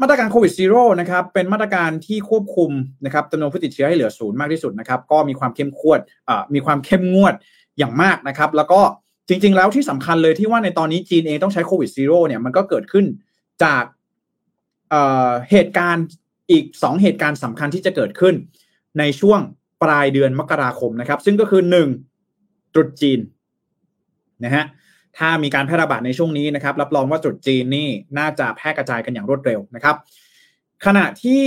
[0.00, 2.70] มาตรการ Covid Zero นะครับเป็นมาตรการที่ควบคุม
[3.04, 6.00] นะครับจำนวนผู้ติดเชื้อให้เหลือศูนย์มากที่สุดนะครับก็มีความเข้มขวด
[6.54, 7.34] มีความเข้มงวด
[7.78, 8.80] อย่างมากนะครับ แล้วก็
[9.28, 13.04] จริง ๆ แล้วที่สำคัญเลยที่ว่าในตอนนี้จีนเองต้องใช้ Covid Zero เนี่ยมันก็เกิดขึ้น
[13.64, 13.84] จาก
[15.50, 16.06] เหตุการณ์
[16.50, 18.34] อีก 2 เหตุการณ์สำคัญที่จะเกิดขึ้น
[18.98, 19.40] ในช่วง
[19.82, 21.62] ปลายเดือนมกราคมนะครับ ซึ่งก็คือ
[22.18, 22.74] 1.
[22.74, 23.20] ตรุษจีน
[24.44, 24.64] นะฮะ
[25.18, 29.96] ถ้ามีการแพร่ระบาดในช่วงนี้นะครับรับรองว่าตรุษจีนนี่น่าจะแพร่กระจายกันอย่างรวดเร็วนะครับ
[30.84, 31.44] ขณะที่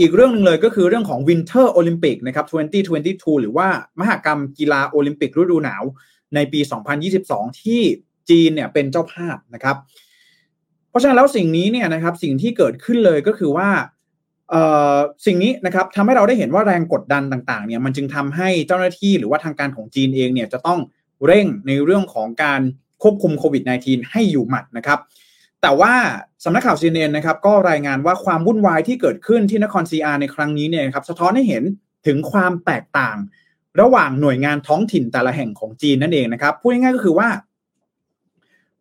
[0.00, 3.68] อีกเรื่องหนึ่งเลยก็คือเรื่องของ Winter Olympic นะครับ 2022 หรือว่า
[4.00, 5.82] มหกรรมกีฬาโอลิมปิกฤดูหนาว
[6.34, 6.60] ในปี
[7.10, 7.80] 2022 ที่
[8.30, 9.76] จีนเนี่ยเป็นเจ้าภาพนะครับ
[10.96, 13.68] ราะฉะนั้นแล้วสิ่งนี้เนี่ยนะครับสิ่งที่เกิดขึ้นเลยก็คือว่า
[15.26, 20.80] สิ่งนี้นะครับทำให้เราได้เห็นว่าแรงกดดันต่างๆเนี่ยมันจึงทำให้เจ้าหน้าที่หรือว่าทางการของจีนเองเนี่ยจะต้อง
[21.26, 22.60] เร่งในเรื่องของการ
[23.02, 24.98] ควบคุมโควิด -19 ให้อยู่หมัดนะครับ
[25.62, 25.92] แต่ว่า
[26.44, 31.62] สำนักข่าวซีเนนนะครับก็รายงานว่าความวุ่นวายที่เกิดขึ้นที่นครซีอาในครั้งนี้เนี่ยครับสะท้อนให้เห็น
[32.06, 33.16] ถึงความแตกต่าง
[33.80, 37.28] ระหว่างหน่วยงานท้องถิ่นแต่ละแห่งของจีนนั่นเองนะครับพูดง่ายๆก็คือว่า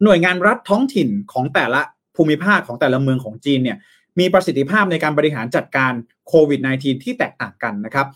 [0.04, 1.82] หน่วยงานรัฐท้องถิ่นของแต่ละ
[2.16, 3.78] ภูมิภาคของแต่ละเมืองของจีนเนี่ย
[4.20, 5.94] มีประสิทธิภาพในการบริหารจัดการ
[6.28, 8.08] โควิด -19 ที่แตกต่างกันนะครับ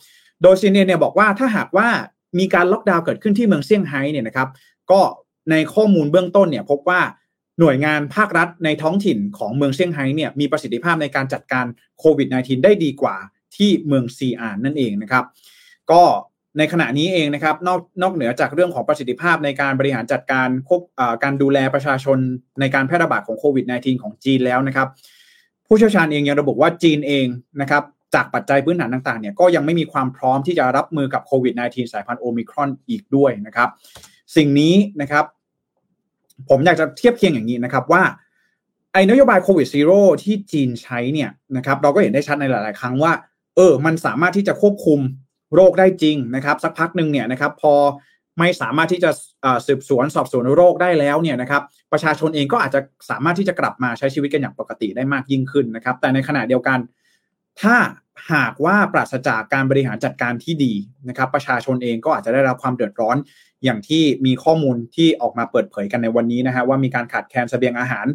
[0.41, 1.87] โดยซีเนียเนี่ยบอกว่าถ้าหากว่า
[2.39, 4.49] มีการล็อกดาวน์เกิดขึ้นที่เมืองเซี่ยงไฮ้เนี่ยนะครับ
[4.91, 5.01] ก็
[5.51, 7.01] ในข้อมูลเบื้องต้นเนี่ยพบว่า
[7.59, 11.65] หน่วยงานภาครัฐในท้องถิ่นของเมืองเซี่ยงไฮ้เนี่ยมีประสิทธิภาพในการจัดการ
[11.99, 13.15] โควิด -19 ได้ดีกว่า
[13.55, 15.25] ที่เมืองซีอานนั่นเองนะครับ
[15.91, 16.01] ก็
[16.57, 20.81] ในขณะนี้เองนะครับนอกนอกเหนือจากเรื่องของประสิทธิภาพในการบริหารจัดการควบ
[21.23, 22.17] การดูแลประชาชน
[22.59, 24.87] ในการแพร่ระบาดของโควิด -19 ของจีนแล้วนะครับ
[25.67, 27.27] ผู้เชี่ยวชาญเองยังระบุว่าจีนเอง
[27.61, 27.83] นะครับ
[28.15, 33.69] จากปัจจัยพื้นฐานต่างๆเนี่ยก็ยังไม่มีความพร้อมที่จะรับมือกับโควิด -19 สายพันธุ์โอมิครอนอีกด้วยนะครับ
[34.35, 35.25] สิ่งนี้นะครับ
[36.49, 38.03] ผมอยากจะเทียบเคียงอย่างนี้นะครับว่า
[38.93, 43.13] ไอ้นโยบายโควิดซีโร่ที่จีนใช้เนี่ยนะครับเราก็เห็นได้ชัดในหลาย ๆ ครั้งว่า
[43.55, 44.99] เออ มันสามารถที่จะควบคุม
[45.55, 47.73] โรคได้จริงนะครับ สักพักหนึ่งเนี่ยนะครับ พอ
[48.39, 49.11] ไม่สามารถที่จะ
[49.67, 56.79] สืบสวนสอบสวนโรคได้แล้วเนี่ยนะครับ ประชาชนเองก็อาจจะสามารถที่จะกลับมาใช้ชีวิตกันอย่างปกติได้มากยิ่งขึ้นนะครับ แต่ในขณะเดียวกัน
[57.61, 57.75] ถ้า
[58.33, 60.73] หากว่าปราศจากการบริหารจัดการที่ดี
[61.09, 63.17] นะครับ ประชาชนเองก็อาจจะได้รับความเดือดร้อน
[63.63, 68.05] อย่างที่มีข้อมูลที่ออกมาเปิดเผยกันในวันนี้นะฮะว่ามีการขาดแคลนเสบียงอาหาร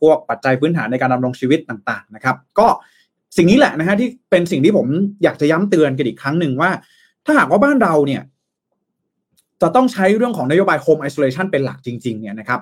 [0.00, 2.68] พวกปัจจัยพื้นฐานในการดำรงชีวิตต่างๆนะครับ ก็
[3.36, 4.86] สิ่งนี้แหละนะฮะที่เป็นสิ่งที่ผม
[5.22, 6.70] อยากจะย้ำเตือนกันอีกครั้งหนึ่งว่า
[7.24, 8.22] ถ้าหากว่าบ้านเราเนี่ย
[9.62, 12.60] จะต้องใช้เรื่องของนโยบาย home isolation เป็นหลักจริง ๆ เนี่ยนะครับ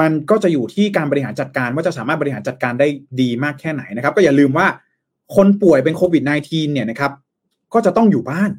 [0.00, 2.88] มันก็จะอยู่ที่การบริหารจัดการว่าจะสามารถบริหารจัดการได้
[3.20, 4.66] ดีมากแค่ไหนนะครับ ก็อย่าลืมว่า
[5.36, 7.12] คนป่วยเป็นโควิด -19 เนี่ยนะครับ
[7.74, 8.50] ก็จะต้องอยู่บ้าน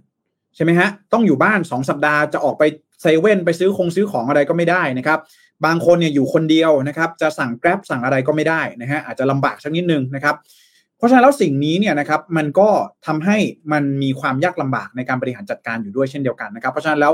[0.55, 2.63] ใช่ไหมฮะต้องอยู่บ้าน 2 สัปดาห์จะออกไป
[3.01, 5.19] เซเว่นไปซื้อคงซื้อของอะไรก็ไม่ได้นะครับ
[5.65, 10.35] บางคนเนี่ยอยู่คนเดียวนะครับจะสั่งแกร็บสั่งอะไรก็ไม่ได้นะฮะอาจจะลำบากสักนิดนึงนะครับ
[10.97, 12.69] เพราะฉะนั้นแล้วสิ่งนี้เนี่ยนะครับมันก็
[13.07, 13.37] ทำให้
[13.71, 17.13] มันมีความยากลำบากในการบริหารจัดการอยู่ด้วยเช่นเดียวกันนะครับ เพราะฉะนั้นแล้ว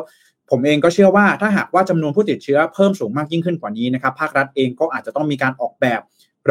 [0.51, 6.01] ผมเองก็เชื่อว่าถ้าหากว่าจำนวนผู้ติดเชื้อเพิ่มสูงมากยิ่งขึ้นกว่านี้นะครับภาครัฐเองก็อาจจะต้องมีการออกแบบ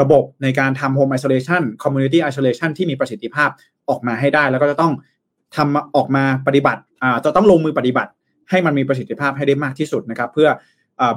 [0.00, 3.48] ระบบในการทำ home isolation community isolation ที่มีประสิทธิภาพ
[3.88, 4.92] ออกมาให้ได้ แล้วก็จะต้อง
[5.56, 6.80] ทำออกมาปฏิบัติ
[7.24, 8.10] จะต้องลงมือปฏิบัติ
[8.50, 10.48] ให้มันมีประสิทธิภาพให้ได้มากที่สุดนะครับ เพื่อ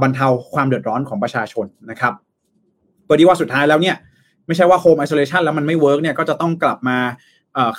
[0.02, 2.14] บรรเทาความเดือดร้อนของประชาชนนะครับ
[3.08, 3.96] พอดีว่าสุดท้ายแล้วเนี่ย
[4.48, 6.98] ไม่ใช่ว่า home isolation แล้วมันไม่ work เนี่ยก็จะต้องกลับมา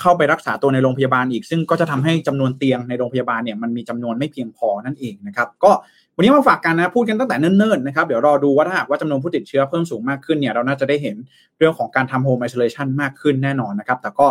[0.01, 5.71] เข้าไปรักษาตัวในโรงพยาบาลอีก ซึ่งก็จะทำให้จำนวนเตียงในโรงพยาบาลเนี่ยมันมีจำนวนไม่เพียงพอนั่นเองนะครับก็
[6.17, 11.17] วันนี้มาฝากกันนะพูดกันตั้งแต่เนิ่นๆนะครับเดี๋ยวรอดูว่าถ้าหากว่าจำนวนผู้ติดเชื้อเพิ่มสูงมากขึ้นเนี่ยเราน่าจะได้เห็น
[11.59, 14.27] เรื่องของการทำ home isolation มากขึ้นแน่นอนนะครับแต่ก็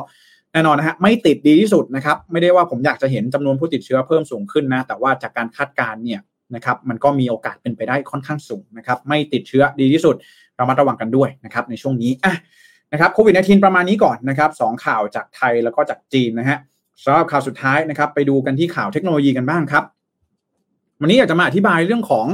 [0.54, 6.20] แน่นอนนะฮะไม่ติดดีที่สุดนะครับไม่ได้ว่าผมอยากจะเห็นจำนวนผู้ติดเชื้อเพิ่มสูงขึ้นนะแต่ว่าจากการคาดการณ์เนี่ย
[6.56, 10.16] นะครับมันก็มีโอกาสเป็นไปได้ค่อนข้างสูงนะครับไม่ติดเชื้อดีที่สุด
[10.56, 12.36] เรามาระวังกันด้วยนะครับในช่วงนี้อะ
[12.94, 16.58] นะครับโควิด -19 ประมาณนี้ก่อนนะครับสข่าวจากไทยแล้วก็จากจีนนะฮะ
[17.04, 19.84] สำหรับข่าวสุดท้ายนะครับไปดูกันที่ข่าวเทคโนโลยีกันบ้างครับ
[21.02, 22.28] วันนี้อยากจะมาอธิบายเรื่องของ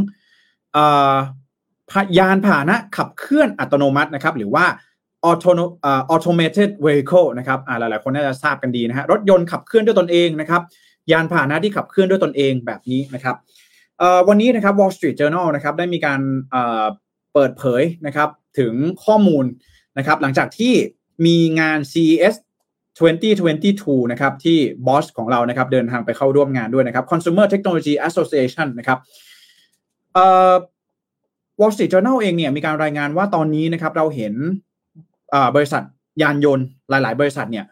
[2.17, 4.65] ยานพาหนะขับเคลื่อนอัตโนมัตินะครับหรือว่า
[6.13, 10.62] automated vehicle นะครับหลายๆคนน่าจะทราบกันดีนะฮะรถยนต์ขับเคลื่อนด้วยตนเองนะครับ
[11.12, 13.36] ยานพาหนะที่ขับเคลื่อนด้วยตนเองแบบนี้นะครับ
[14.27, 16.21] วันนี้นะครับ Wall Street Journal นะครับได้มีการ
[17.34, 18.29] เปิดเผยนะครับ
[18.60, 18.73] ถึง
[19.06, 19.45] ข้อมูล
[19.97, 20.73] นะครับหลังจากที่
[21.25, 22.36] มีงาน CES
[23.23, 28.99] 2022 นะครับที่บอสของเรานะครับเดินทางไปเข้าร่วมงานด้วยนะครับ Consumer Technology Association นะครับ
[30.13, 30.53] เอ่อ
[31.60, 34.34] Wall Street Journal เองเนี่ยมีการรายงานว่าตอนนี้นะครับเราเห็น
[35.56, 35.84] บริษัท
[36.21, 37.65] ยานยนต์หลาย ๆ บริษัทเนี่ย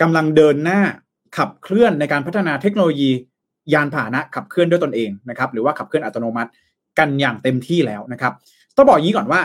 [0.00, 0.80] กำลังเดินหน้า
[1.36, 3.10] ขับเคลื่อนในการพัฒนาเทคโนโลยี
[3.72, 6.50] ยานพาหนะขับเคลื่อนด้วยตนเองนะครับ หรือว่าขับเคลื่อนอัตโนมัติ
[6.98, 8.32] กันอย่างเต็มที่แล้วนะครับ
[8.76, 9.40] ต้องบอกอย่างนี้ก่อนว่า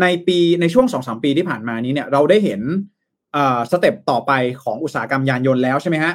[0.00, 2.60] ในปีในช่วงสองสามปีที่ผ่านมานี้เนี่ยเราได้เห็น
[3.70, 4.32] สเต็ปต่อไป
[4.62, 6.12] ของอุตสาหกรรมยานยนต์แล้วใช่ไหมฮะ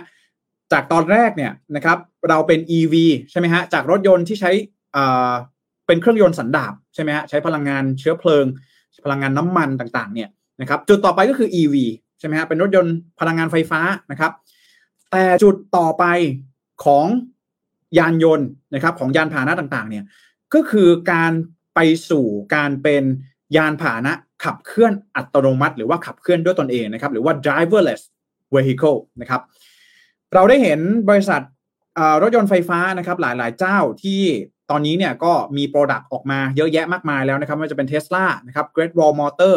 [0.72, 1.98] จากตอนแรกเนี่ยนะครับ
[2.30, 2.96] เราเป็น EV
[3.32, 4.52] ใช่ไหมฮะจากรถยนต์ที่ใช้
[5.88, 8.46] เป็นเครื่องยนต์สันดาปใช่ไหมฮะใช้พลังงานเชื้อเพลิง
[9.06, 10.30] พลังงานน้ำมันต่างๆ เนี่ย
[10.62, 11.76] นะครับ จุดต่อไปก็คือ EV
[12.20, 14.32] ใช่ไหมฮะเป็นรถยนต์พลังงานไฟฟ้านะครับ
[15.12, 16.06] แต่จุดต่อไป
[16.86, 17.08] ของ
[17.98, 20.04] ยานยนต์นะครับของยานพาหนะต่างๆเนี่ย
[20.54, 21.32] ก็คือการ
[21.76, 23.04] ไปสู่การเป็น
[23.56, 24.14] ยานพาหนะ
[24.44, 28.02] ขับเคลื่อนอัตโนมัติ หรือว่าขับเคลื่อนด้วยตนเองนะครับหรือว่า driverless
[28.56, 29.42] vehicle นะครับ
[30.34, 31.42] เราได้เห็นบริษัท
[32.22, 34.22] รถยนต์ไฟฟ้านะครับหลายๆเจ้าที่
[34.70, 39.56] ตอนนี้เนี่ยก็มี product ออกมาเยอะแยะมากมายแล้วนะครับไม่ว่าจะเป็น Tesla นะครับ Great Wall Motor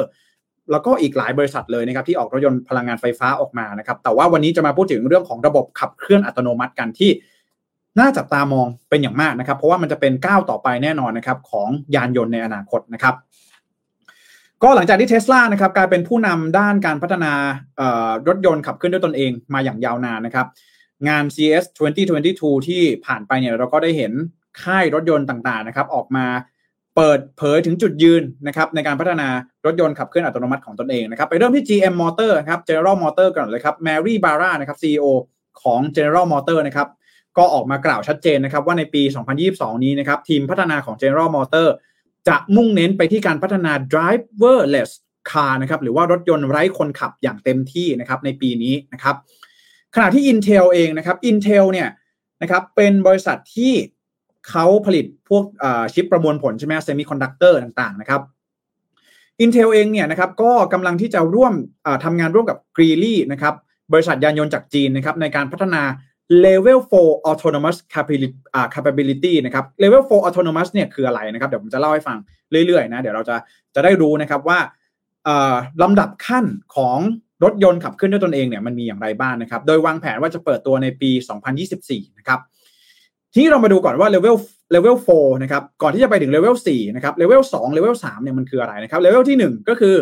[0.71, 7.11] แล้วก็อีกหลายบริษัทเลยนะครับที่ออกรถยนต์พลังงานไฟฟ้าออกมานะครับ แต่ว่าวันนี้จะมาพูดถึงเรื่องของระบบขับเคลื่อนอัตโนมัติกันที่
[7.99, 13.15] น่าจับตามองเป็นอย่างมากนะครับ เพราะว่ามันจะเป็นก้าวต่อไปแน่นอนนะครับของยานยนต์ในอนาคตนะครับ
[14.63, 17.33] ก็หลังจากที่เทสลานะครับกลายเป็นผู้นำด้านการพัฒนา
[18.29, 20.47] รถยนต์ขับเคลื่อนด้วยตนเองมาอย่างยาวนานนะครับ
[21.09, 21.65] งาน CS
[22.17, 24.13] 2022 ที่ผ่านไปเนี่ยเราก็ได้เห็น
[24.63, 26.27] ค่ายรถยนต์ต่างๆนะครับ ออกมา
[26.97, 29.29] เปิดเผยถึงจุดยืนนะครับในการพัฒนา
[29.67, 35.07] รถยนต์ขับเคลื่อนอัตโนมัติของตนเองนะครับไปเริ่มที่ GM Motor ครับ General Motor ก่อนเลยครับ Mary Barra นะครับ CEO
[35.63, 36.89] ของ General Motor นะครับ
[37.39, 39.03] ก็ออกมากล่าวชัดเจนนะครับว่าในปี
[39.43, 41.69] 2022 นี้นะครับทีมพัฒนาของ General Motor
[42.29, 44.91] จะมุ่งเน้นไปที่การพัฒนา driverless
[45.31, 49.17] car นะครับหรือว่ารถยนต์ไร้คนขับอย่างเต็มที่นะครับในปีนี้นะครับ
[49.95, 51.89] ขณะที่ Intel เองนะครับ Intel เนี่ย
[52.43, 53.73] นะครับเป็นบริษัทที่
[54.51, 55.45] เขาผลิตพวก
[55.95, 58.21] ชิปประมวลผลใช่ไหม semiconductor ต่างๆนะครับ
[59.45, 61.53] Intel เองเนี่ยนะครับก็กำลังที่จะร่วม
[62.05, 63.55] ทำงานร่วมกับ g r e e l y นะครับ
[63.93, 65.83] บริษัทยานยนต์จากจีนนะครับในการพัฒนา
[66.45, 67.77] level 4 autonomous
[68.75, 72.19] capability นะครับ level 4 autonomous เนี่ยคืออะไรนะครับเดี๋ยวผมจะเล่าให้ฟัง
[72.67, 73.37] เรื่อยๆนะเดี๋ยวเราจะ
[73.75, 74.59] จะได้รู้นะครับว่า
[75.83, 76.45] ลำดับขั้น
[76.77, 76.99] ของ
[77.45, 81.11] รถยนต์ขับเคลื่อนด้วยตนเองเนี่ยมันมีอย่างไรบ้างนะครับ โดยวางแผนว่าจะเปิดตัวในปี
[81.65, 82.41] 2024 นะครับ
[83.35, 84.37] ทีนี้เรามาดูก่อนว่า level
[84.75, 89.95] level 4นะครับก่อนที่จะไปถึง level 4นะครับ level 2 level 3เนี่ยมันคืออะไรนะครับ level ที่ 1 ก็คือ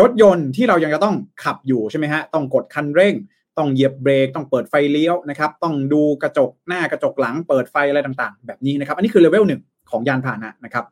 [0.00, 3.14] รถยนต์ที่เรายังจะต้องขับอยู่ใช่ไหมฮะต้องกดคันเร่ง
[3.58, 10.84] ต้องเหยียบเบรกต้องเปิดไฟเลี้ยวนะครับต้องดูกระจกหน้ากระจกหลังเปิดไฟอะไรต่างๆ แบบนี้นะครับ อันนี้คือ level 1ของยานพาหนะนะครับ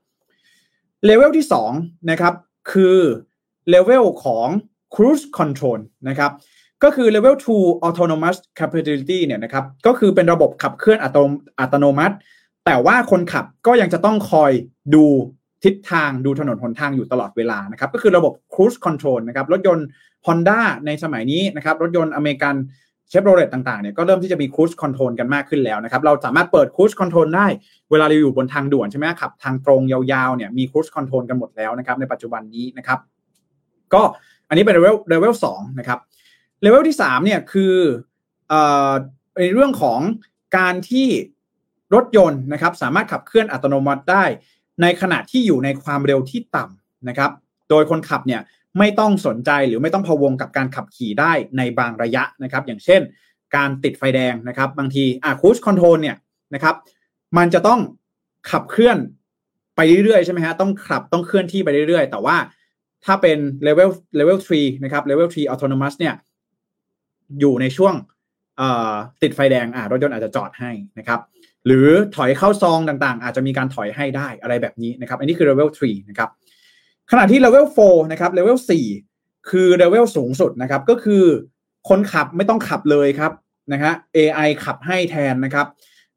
[1.09, 1.47] level ที่
[1.77, 2.35] 2นะครับ
[2.73, 2.99] คือ
[3.75, 4.49] level ของ
[4.95, 6.31] cruise control นะครับ
[6.85, 12.17] ก็คือ level 2 autonomous capability เนี่ยนะครับก็คือเป็นระบบขับเคลื่อนอัตโนมัติ
[12.67, 14.53] แต่ว่าคนขับก็ยังจะต้องคอย
[14.95, 15.05] ดู
[15.65, 19.87] ทิศทางดูถนนหนทางอยู่ตลอดเวลานะครับก็คือระบบ cruise control นะครับรถยนต์
[20.27, 22.55] Honda ในสมัยนี้นะครับรถยนต์อเมริกัน
[23.09, 27.47] เชฟโรเลตต่างๆเนี่ยก็เริ่มที่จะมี cruise control กันมากขึ้นแล้วนะครับ เราสามารถเปิด cruise control ได้
[27.91, 32.99] เวลาเราอยู่บนทางด่วนใช่ไหมขับทางตรงยาวๆเนี่ยมี cruise control กันหมดแล้วนะครับในปัจจุบันนี้นะครับ
[33.95, 34.03] ก็
[34.49, 35.99] อันนี้เป็นเลเวลเลเวลสองนะครับ
[36.63, 37.75] เลเวลที่สามเนี่ยคือ
[39.39, 40.01] ในเรื่องของ
[40.57, 41.09] การที่
[41.95, 44.25] รถยนต์นะครับสามารถขับเคลื่อนอัตโนมัติได้
[44.83, 47.31] ในขณะที่อยู่ในความเร็วที่ต่ำนะครับ
[47.71, 48.41] โดยคนขับเนี่ย
[48.79, 53.01] ไม่ต้องสนใจหรือไม่ต้องพะวงกับการขับขี่ได้ในบางระยะนะครับ อย่างเช่น
[53.57, 56.17] การติดไฟแดงนะครับ บางทีอ่าคูชคอนโทรลเนี่ย
[56.55, 56.75] นะครับ
[57.37, 57.81] มันจะต้อง
[58.51, 58.99] ขับเคลื่อน
[59.77, 62.37] ไปเรื่อยๆใช่ไหมฮะต้องขับต้องเคลื่อนที่ไปเรื่อยๆ แต่ว่า
[63.05, 66.15] ถ้าเป็น level level 3นะครับ level 3 autonomous เนี่ย
[67.41, 67.95] อยู่ในช่วง
[69.23, 71.21] ติดไฟแดงอ่ารถยนต์อาจจะจอดให้นะครับ
[71.67, 76.31] หรือถอยเข้าซองต่างๆ อาจจะมีการถอยให้ได้อะไรแบบนี้นะครับ อันนี้คือ level 3 นะครับ
[77.11, 78.59] ขณะที่ level 4 นะครับ level
[79.05, 81.25] 4 คือ level สูงสุดนะครับ ก็คือ
[81.89, 83.33] คนขับไม่ต้องขับเลยครับ
[83.73, 85.67] นะฮะ AI ขับให้แทนนะครับ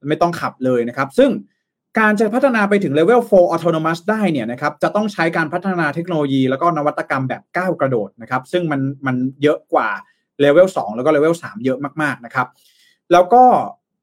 [0.10, 1.32] ไม่ต้องขับเลยนะครับ ซึ่ง
[2.00, 9.90] การจะพัฒนาไปถึง level 4 autonomous ได้เนี่ยนะครับ จะต้องใช้การพัฒนาเทคโนโลยี แล้วก็นวัตกรรมแบบก้าวกระโดดนะครับ ซึ่งมันมันเยอะกว่า
[10.44, 12.48] level 2แล้วก็ level 3เยอะมากๆนะครับ
[13.12, 13.44] แล้วก็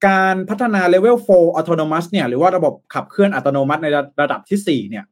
[0.09, 3.89] การพัฒนา level 4 autonomous เนี่ยหรือว่าระบบขับเคลื่อนอัตโนมัติใน
[4.20, 5.05] ระดับที่4เนี่ย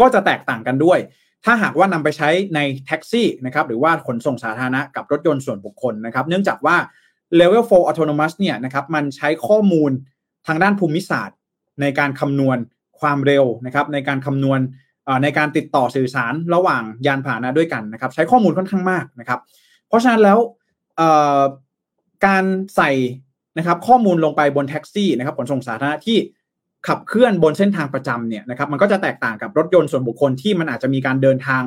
[0.00, 0.98] ก็จะแตกต่างกันด้วย
[1.44, 6.76] ถ้าหากว่านำไปใช้ในแท็กซี่นะครับหรือว่าขนส่งสาธารณะกับรถยนต์ส่วนบุคคลนะครับ เนื่องจากว่า
[7.40, 9.90] level 4 autonomous เนี่ยนะครับมันใช้ข้อมูล
[10.46, 11.38] ทางด้านภูมิศาสตร์
[11.80, 12.58] ในการคำนวณ
[13.00, 14.60] ความเร็วนะครับในการคำนวณ
[15.22, 19.40] ในการติดต่อสื่อสารระหว่างยานพาหนะด้วยกันนะครับ ใช้ข้อมูลค่อนข้างมากนะครับ
[19.88, 20.38] เพราะฉะนั้นแล้ว
[22.26, 22.44] การ
[22.76, 22.90] ใส่
[23.58, 26.18] นะครับข้อมูลลงไปบนแท็กซี่นะครับขนส่งสาธารณะที่
[26.88, 31.62] ขับเคลื่อนบนเส้นทางประจำเนี่ยนะครับมันก็จะแตกต่างกับรถยนต์ส่วนบุคคลที่มันอาจจะมีการเดินทาง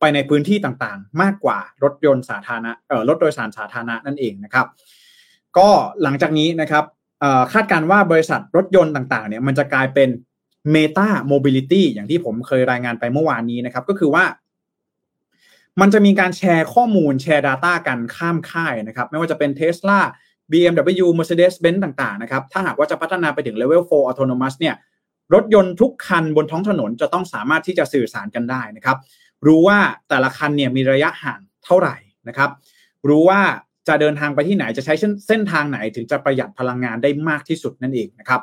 [0.00, 4.66] ไปในพื้นที่ต่างๆ มากกว่ารถยนต์สาธารณะเอ่อรถโดยสารสาธารณะนั่นเองนะครับ
[5.58, 5.68] ก็
[6.02, 6.84] หลังจากนี้นะครับ
[7.52, 10.08] คาดการว่าบริษัทรถยนต์ต่างๆเนี่ยมันจะกลายเป็น
[10.74, 14.24] Meta Mobility อย่างที่ผมเคยรายงานไปเมื่อวานนี้นะครับ ก็คือว่า
[15.80, 19.98] มันจะมีการแชร์ข้อมูลแชร์ Data กันข้ามค่ายนะครับ ไม่ว่าจะเป็น Tesla
[20.50, 24.74] BMW Mercedes-Benz ต่างๆนะครับ ถ้าหากว่าจะพัฒนาไปถึง Level 4 Autonomous เนี่ย
[25.34, 28.96] รถยนต์ทุกคันบนท้องถนนจะต้องสามารถที่จะสื่อสารกันได้นะครับ
[29.46, 31.96] รู้ว่าแต่ละคันเนี่ยมีระยะห่างเท่าไหร่
[32.28, 32.50] นะครับ
[33.08, 33.40] รู้ว่า
[33.88, 34.94] จะเดินทางไปที่ไหนจะใช้
[35.28, 38.40] เส้นทางไหนถึงจะประหยัดพลังงานได้มากที่สุดนั่นเองนะครับ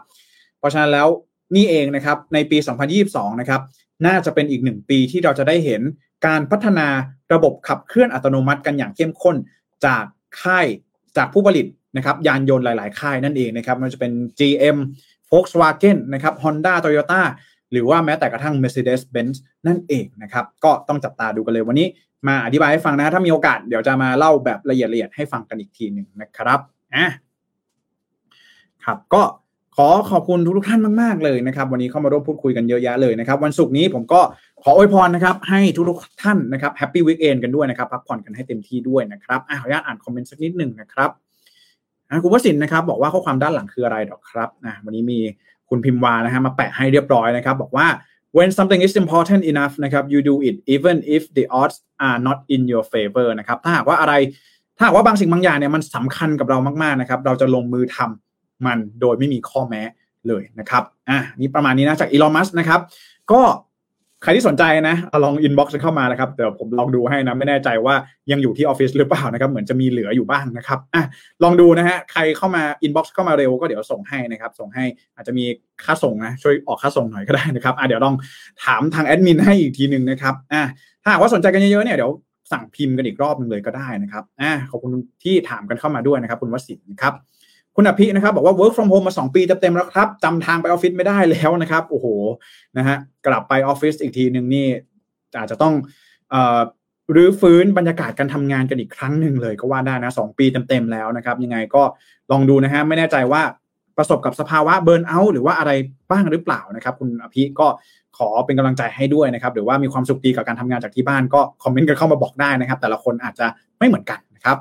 [0.60, 1.08] เพราะฉะนั้นแล้ว
[1.56, 2.58] นี่เองนะครับในปี
[3.00, 3.62] 2022 นะครับ
[4.06, 5.82] น่าจะเป็นอีกหนึ่งปีที่เราจะได้เห็น
[6.28, 6.88] การพัฒนา
[7.34, 9.36] ระบบขับเคลื่อนอัตโนมัติกันอย่างเข้มข้น
[9.86, 10.04] จาก
[10.42, 10.68] ค่าย
[11.18, 11.66] จากผู้ผลิต
[11.98, 14.78] นะครับยานยนต์หลาย ๆ ค่ายนั่นเองนะครับมันจะเป็น GM
[15.30, 17.22] Volkswagen นะครับ Honda Toyota
[17.72, 19.36] หรือว่าแม้แต่กระทั่ง Mercedes-Benz
[19.68, 21.88] นั่นเองนะครับ ก็ต้องจับตาดูกันเลยวันนี้
[22.28, 26.60] มาอธิบายให้ฟังนะ ถ้ามีโอกาสเดี๋ยวจะมาเล่าแบบละเอียดละเอียดให้ฟังกันอีกทีหนึ่งนะครับ
[26.96, 27.08] อะ
[28.84, 29.22] ครับก็
[29.76, 34.22] ขอขอบคุณทุกท่านมาก ๆ เลยนะครับ วันนี้เข้ามาร่วมพูดคุยกันเยอะแยะเลยนะครับ วันศุกร์นี้ผมก็
[34.64, 41.10] ขออวยพรนะครับ ให้ทุกท่านนะครับแฮปปี้วิกเอนกันด้วยนะครับพักผ่อนกันให้เต็มที่ด้วยนะครับอะขออนุญาตอ่านคอมเมนต์สักนิดหนึ่งนะครับ
[42.24, 45.20] คุณวสินนะครับบอกว่าข้อความด้านหลังคืออะไรหรอครับนะวันนี้มี
[45.70, 47.88] คุณพิมพ์วานะฮะมาแปะให้เรียบร้อยนะครับ บอกว่า
[48.38, 52.38] when something is important enough นะครับ you do it even if the odds are not
[52.54, 54.14] in your favor นะครับถ้าหากว่าอะไร
[54.78, 59.82] ถ้าหากว่าบางสิ่งบางอย่างเนี่ยมันสำคัญกับเรามากๆนะครับ เราจะลงมือทำมันโดยไม่มีข้อแม้
[60.28, 62.80] เลยนะครับอะนี่ประมาณนี้นะจากอีลอนมัสก์นะครับ
[63.32, 63.42] ก็
[64.24, 67.96] ใครที่สนใจนะลอง inbox เข้ามานะครับเดี๋ยวผมลองดูให้นะไม่แน่ใจว่า
[68.32, 71.04] ยังอยู่ที่ออฟฟิศหรือเปล่านะครับ เหมือนจะมีเหลืออยู่บ้างนะครับอะ
[71.44, 74.84] ลองดูนะฮะใครเข้ามา inbox เข้ามาเร็วก็เดี๋ยวส่งให้นะครับ ส่งให้
[75.16, 75.46] อาจจะมี
[75.84, 78.16] ค่าส่งนะช่วยออกค่าส่งหน่อยก็ได้นะครับอะเดี๋ยวลอง
[78.64, 80.64] ถามทางแอดมินให้อีกทีหนึ่งนะครับอะ
[81.04, 82.12] ถ้าหากว่าสนใจกันเยอะๆเนี่ยเดี๋ยว
[82.52, 84.92] สั่งพิมพ์กันอีกรอบนึงเลยก็ได้นะครับอะขอบคุณ
[85.24, 87.14] ที่ถามกันเข้ามาด้วยนะครับ คุณวสินนะครับ
[87.76, 92.08] คุณอภินะครับบอกว่า work from home มา 2 ปีเต็มๆแล้วครับจำทางไปออฟฟิศไม่ได้แล้วนะครับโอ้โห
[92.78, 92.98] นะฮะ
[93.28, 94.68] กลับไปออฟฟิศอีกทีหนึ่งนี่
[95.38, 95.74] อาจจะต้อง
[96.34, 96.36] อ
[97.16, 101.84] รื้อฟื้นบรรยากาศการทำงานกันอีกครั้งหนึ่งเลยก็ว่าได้นะสองปีเต็มๆแล้วนะครับ ยังไงก็
[102.32, 103.42] ลองดูนะฮะไม่แน่ใจว่า
[103.98, 105.72] ประสบกับสภาวะเบิร์นเอาท์หรือว่าอะไร
[106.10, 107.68] บ้างหรือเปล่านะครับ คุณอภิก็
[108.18, 113.48] ขอเป็นกำลังใจให้ด้วยนะครับ หรือว่ามีความสุขดีกับการทำงานจากที่บ้านก็คอมเมนต์กันเข้ามาบอกได้นะครับ แต่ละคนอาจจะ
[113.80, 114.58] ไม่เหมือนกันนะครับ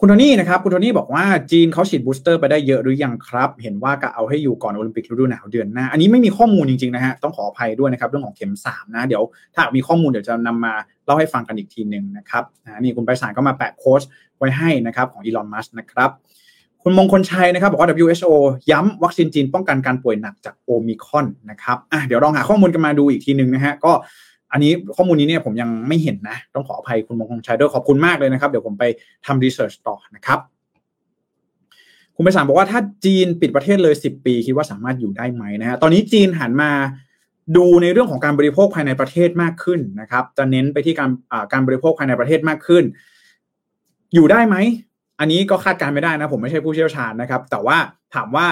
[0.00, 9.22] คุณโทนี่นะครับคุณโทนี่บอกว่าจีนเขาฉีดบูสเตอร์ไปได้เยอะหรือยังครับ เห็นว่ากะเอาให้อยู่ก่อนโอลิมปิกฤดูหนาวเดือนหน้า อันนี้ไม่มีข้อมูลจริงๆนะฮะต้องขออภัยด้วยนะครับเรื่องของเข็ม3นะเดี๋ยว
[9.54, 10.72] ถ้ามีข้อมูลเดี๋ยวจะนำมา
[11.06, 12.44] เล่าให้ฟังกันอีกทีหนึ่งนะครับ
[12.80, 14.02] นี่คุณไปสารก็มาแปะโค้ช
[14.38, 16.10] ไว้ให้นะครับของอีลอนมัสนะครับ
[16.82, 18.32] คุณมงคลชัยนะครับบอกว่า WHO
[18.70, 23.92] ย้ำวัคซีนจีนป้องกันการป่วยหนักจากโอมิคอนนะครับอะเดี๋ยวลองหาข้อมูลกันมาดูอีกทีหนึ่งนะฮะก็
[24.52, 28.84] อันนี้ข้อมูลนี้เนี่ยผมยังไม่เห็นนะ ต้องขออภัยคุณมงคลชัยด้วยขอบคุณมากเลยนะครับ เดี๋ยวผมไป
[29.26, 30.38] ทำรีเสิร์ชต่อนะครับ
[32.16, 36.70] คุณไปสามบอกว่าถ้าจีนปิดประเทศเลย 10 ปีคิดว่าสามารถอยู่ได้ไหมนะฮะตอนนี้จีนหันมา
[37.56, 41.10] ดูในเรื่องของการบริโภคภายในประเทศมากขึ้นนะครับ จะเน้นไปที่การ
[41.52, 42.84] การบริโภคภายในประเทศมากขึ้น
[44.14, 44.56] อยู่ได้ไหม
[45.20, 47.76] อันนี้ก็คาดการไม่ได้นะ ผมไม่ใช่ผู้เชี่ยวชาญนะครับ แต่ว่า
[48.14, 48.46] ถามว่า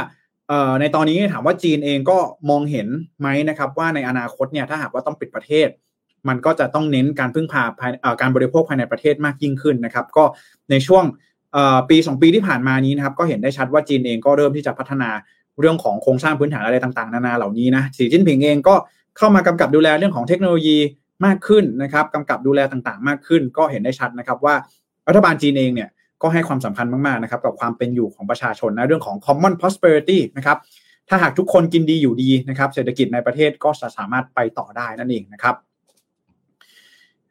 [0.81, 2.19] ในตอนนี้ถามว่าจีนเองก็
[2.51, 2.89] มองเห็น
[3.21, 5.69] ไหมนะครับ ว่าในอนาคตเนี่ยถ้าหากว่าต้องปิดประเทศ
[6.29, 7.63] มันก็จะต้องเน้นการพึ่งพา
[8.21, 10.25] การบริโภคภายในประเทศมากยิ่งขึ้นนะครับ ก็
[10.71, 11.05] ในช่วง
[11.91, 15.11] ปี 2 ปีที่ผ่านมานี้นะครับ ก็เห็นได้ชัดว่าจีนเองก็เริ่มที่จะพัฒนา
[15.61, 18.75] เรื่องของโครงสร้างพื้นฐานอะไรต่างๆ นานาเหล่านี้นะสีจิ้นผิงเองก็
[19.19, 20.79] เข้ามากำกับดูแลเรื่องของเทคโนโลยี
[21.27, 24.55] มากขึ้นนะครับกำกับดูแลต่างๆ มากขึ้น ก็เห็นได้ชัดนะครับว่า
[25.09, 25.89] รัฐบาลจีนเองเนี่ย
[26.23, 30.59] ก็ให้ความสำคัญมากๆนะครับกับความเป็นอยู่ของประชาชนนะเรื่องของ common prosperity นะครับ
[31.09, 35.55] ถ้าหากทุกคนกินดีอยู่ดีนะครับเศรษฐกิจในประเทศก็จะสามารถไปต่อได้นั่นเองนะครับ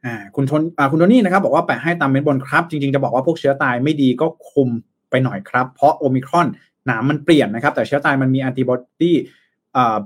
[0.06, 4.70] อ่าคุณทนอ่าคุณโทนี่นะครับบอกว่าแปะให้ตามเม็ดบนครับ จริงๆจะบอกว่าพวกเชื้อตายไม่ดีก็คุม
[5.10, 6.48] ไปหน่อยครับ เพราะโอมิครอน
[6.86, 9.12] หนามมันเปลี่ยนนะครับ แต่เชื้อตายมันมีแอนติบอดี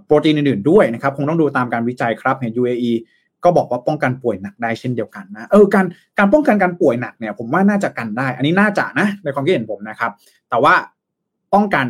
[0.06, 2.92] โปรตีนอื่นๆด้วยนะครับ คงต้องดูตามการวิจัยครับเห็น UAE
[3.44, 5.86] ก็บอกว่าป้องกันป่วยหนักได้เช่นเดียวกันนะเออการ
[6.20, 10.12] การป้องกันการป่วยหนักเนี่ยผมว่าน่าจะกันได้ อันนี้น่าจะนะในความคิดเห็นผมนะครับ
[10.50, 10.74] แต่ว่า
[11.54, 11.86] ป้องกัน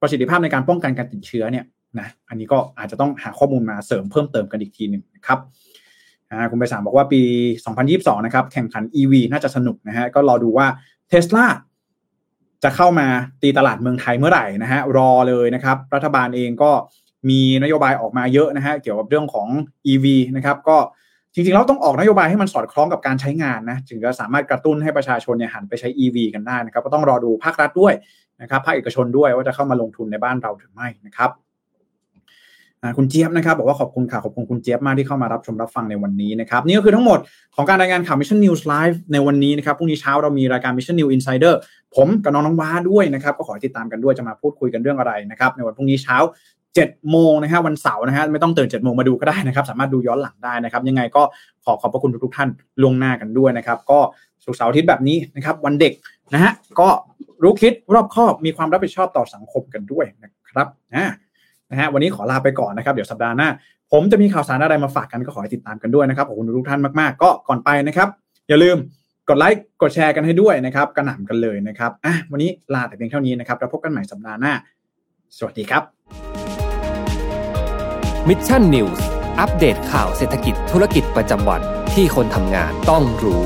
[0.00, 1.64] ประสิทธิภาพในการป้องกันการติดเชื้อเนี่ย
[1.98, 5.38] นะอันนี้ก็อาจจะต้องหาข้อมูลมาเสริมเพิ่มเติมกันอีกทีหนึ่งนะครับ
[6.50, 7.22] คุณไปสามบอกว่าปี
[7.74, 10.66] 2022 นะครับ แข่งขัน EV น่าจะสนุกนะฮะก็รอดูว่า
[11.08, 11.46] เท s l a
[12.64, 13.06] จะเข้ามา
[13.42, 16.70] ตีตลาดเมืองไทยเมื่อไหร่นะฮะรอเลยนะครับ รัฐบาลเองก็
[17.30, 19.48] มีนโยบายออกมาเยอะนะฮะเกี่ยวกับเรื่องของ
[19.90, 20.06] EV
[20.36, 20.76] นะครับก็
[21.34, 27.94] จริงๆแล้วต้องออกนโยบายให้มันสอดคล้องกับการใช้งานนะถึงจะสามารถกระตุ้นให้ประชาชนเนี่ยหันไปใช้ EV กันได้นะครับก็ต้องรอดูภาครัฐด้วย
[28.42, 31.30] นะครับภาคเอกชนด้วยว่าจะเข้ามาลงทุนในบ้านเราหรือไม่นะครับ
[32.96, 37.18] คุณเจี๊ยบนะครับบอกว่าขอบคุณค่ะขอบคุณคุณเจี๊ยบมากที่เข้ามารับชมรับฟังในวันนี้นะครับนี่ก็คือทั้งหมด
[37.56, 41.54] ของการรายงานข่าว Mission News Live ในวันนี้นะครับพรุ่งนี้เช้าเรามีรายการ Mission News Insider
[41.96, 46.16] ผมกับน้องน้องว้าด้วยนะครับก็ขอติดตามกันด้วยจะมาพูดคุยกันเรื่องอะไรนะครับในวันพรุ่งนี้เช้า
[46.64, 51.22] 7โมงนะครับวันเสาร์นะฮะไม่ต้องตื่น7โมงมาดูก็ได้นะครับ สามารถดูย้อนหลังได้นะครับ ยังไงก็
[51.64, 52.48] ขอขอบพระคุณทุกท่าน
[52.82, 53.98] ล่วงหน้ากันด้วยนะครับ ก็
[54.44, 55.92] ศุกร์เสาร์อาทิตย์แบบนี้นะครับ วันเด็ก
[56.34, 56.88] นะฮะก็
[57.42, 61.12] รู้คิดรอบคอบมีความรับผิดชอบต่อสังคมกันด้วยนะครับนะ
[61.74, 63.48] นะฮะวันนี้ขอลาไปก่อนนะครับ เดี๋ยวสัปดาห์หน้า
[63.92, 68.08] ผมจะมีข่าวสารอะไรมาฝากกันก็ขอให้ติดตามกันด้วยนะครับขอบคุณทุกท่านมากๆ ก็ก่อนไปนะครับ
[68.48, 68.76] อย่าลืม
[69.28, 74.52] กดไลค์กดแชร์กันให้ด้วยนะครับกระหน่ำกันเลยนะครับอะวันนี้ลาแต่เพียงเท่านี้นะครับแล้วพบกันใหม่สัปดาห์หน้า
[75.38, 75.82] สวัสดีครับ
[78.28, 79.06] Mission News
[79.40, 81.60] อัปเดตข่าวเศรษฐกิจธุรกิจประจำวัน
[81.94, 83.44] ที่คนทำงานต้องรู้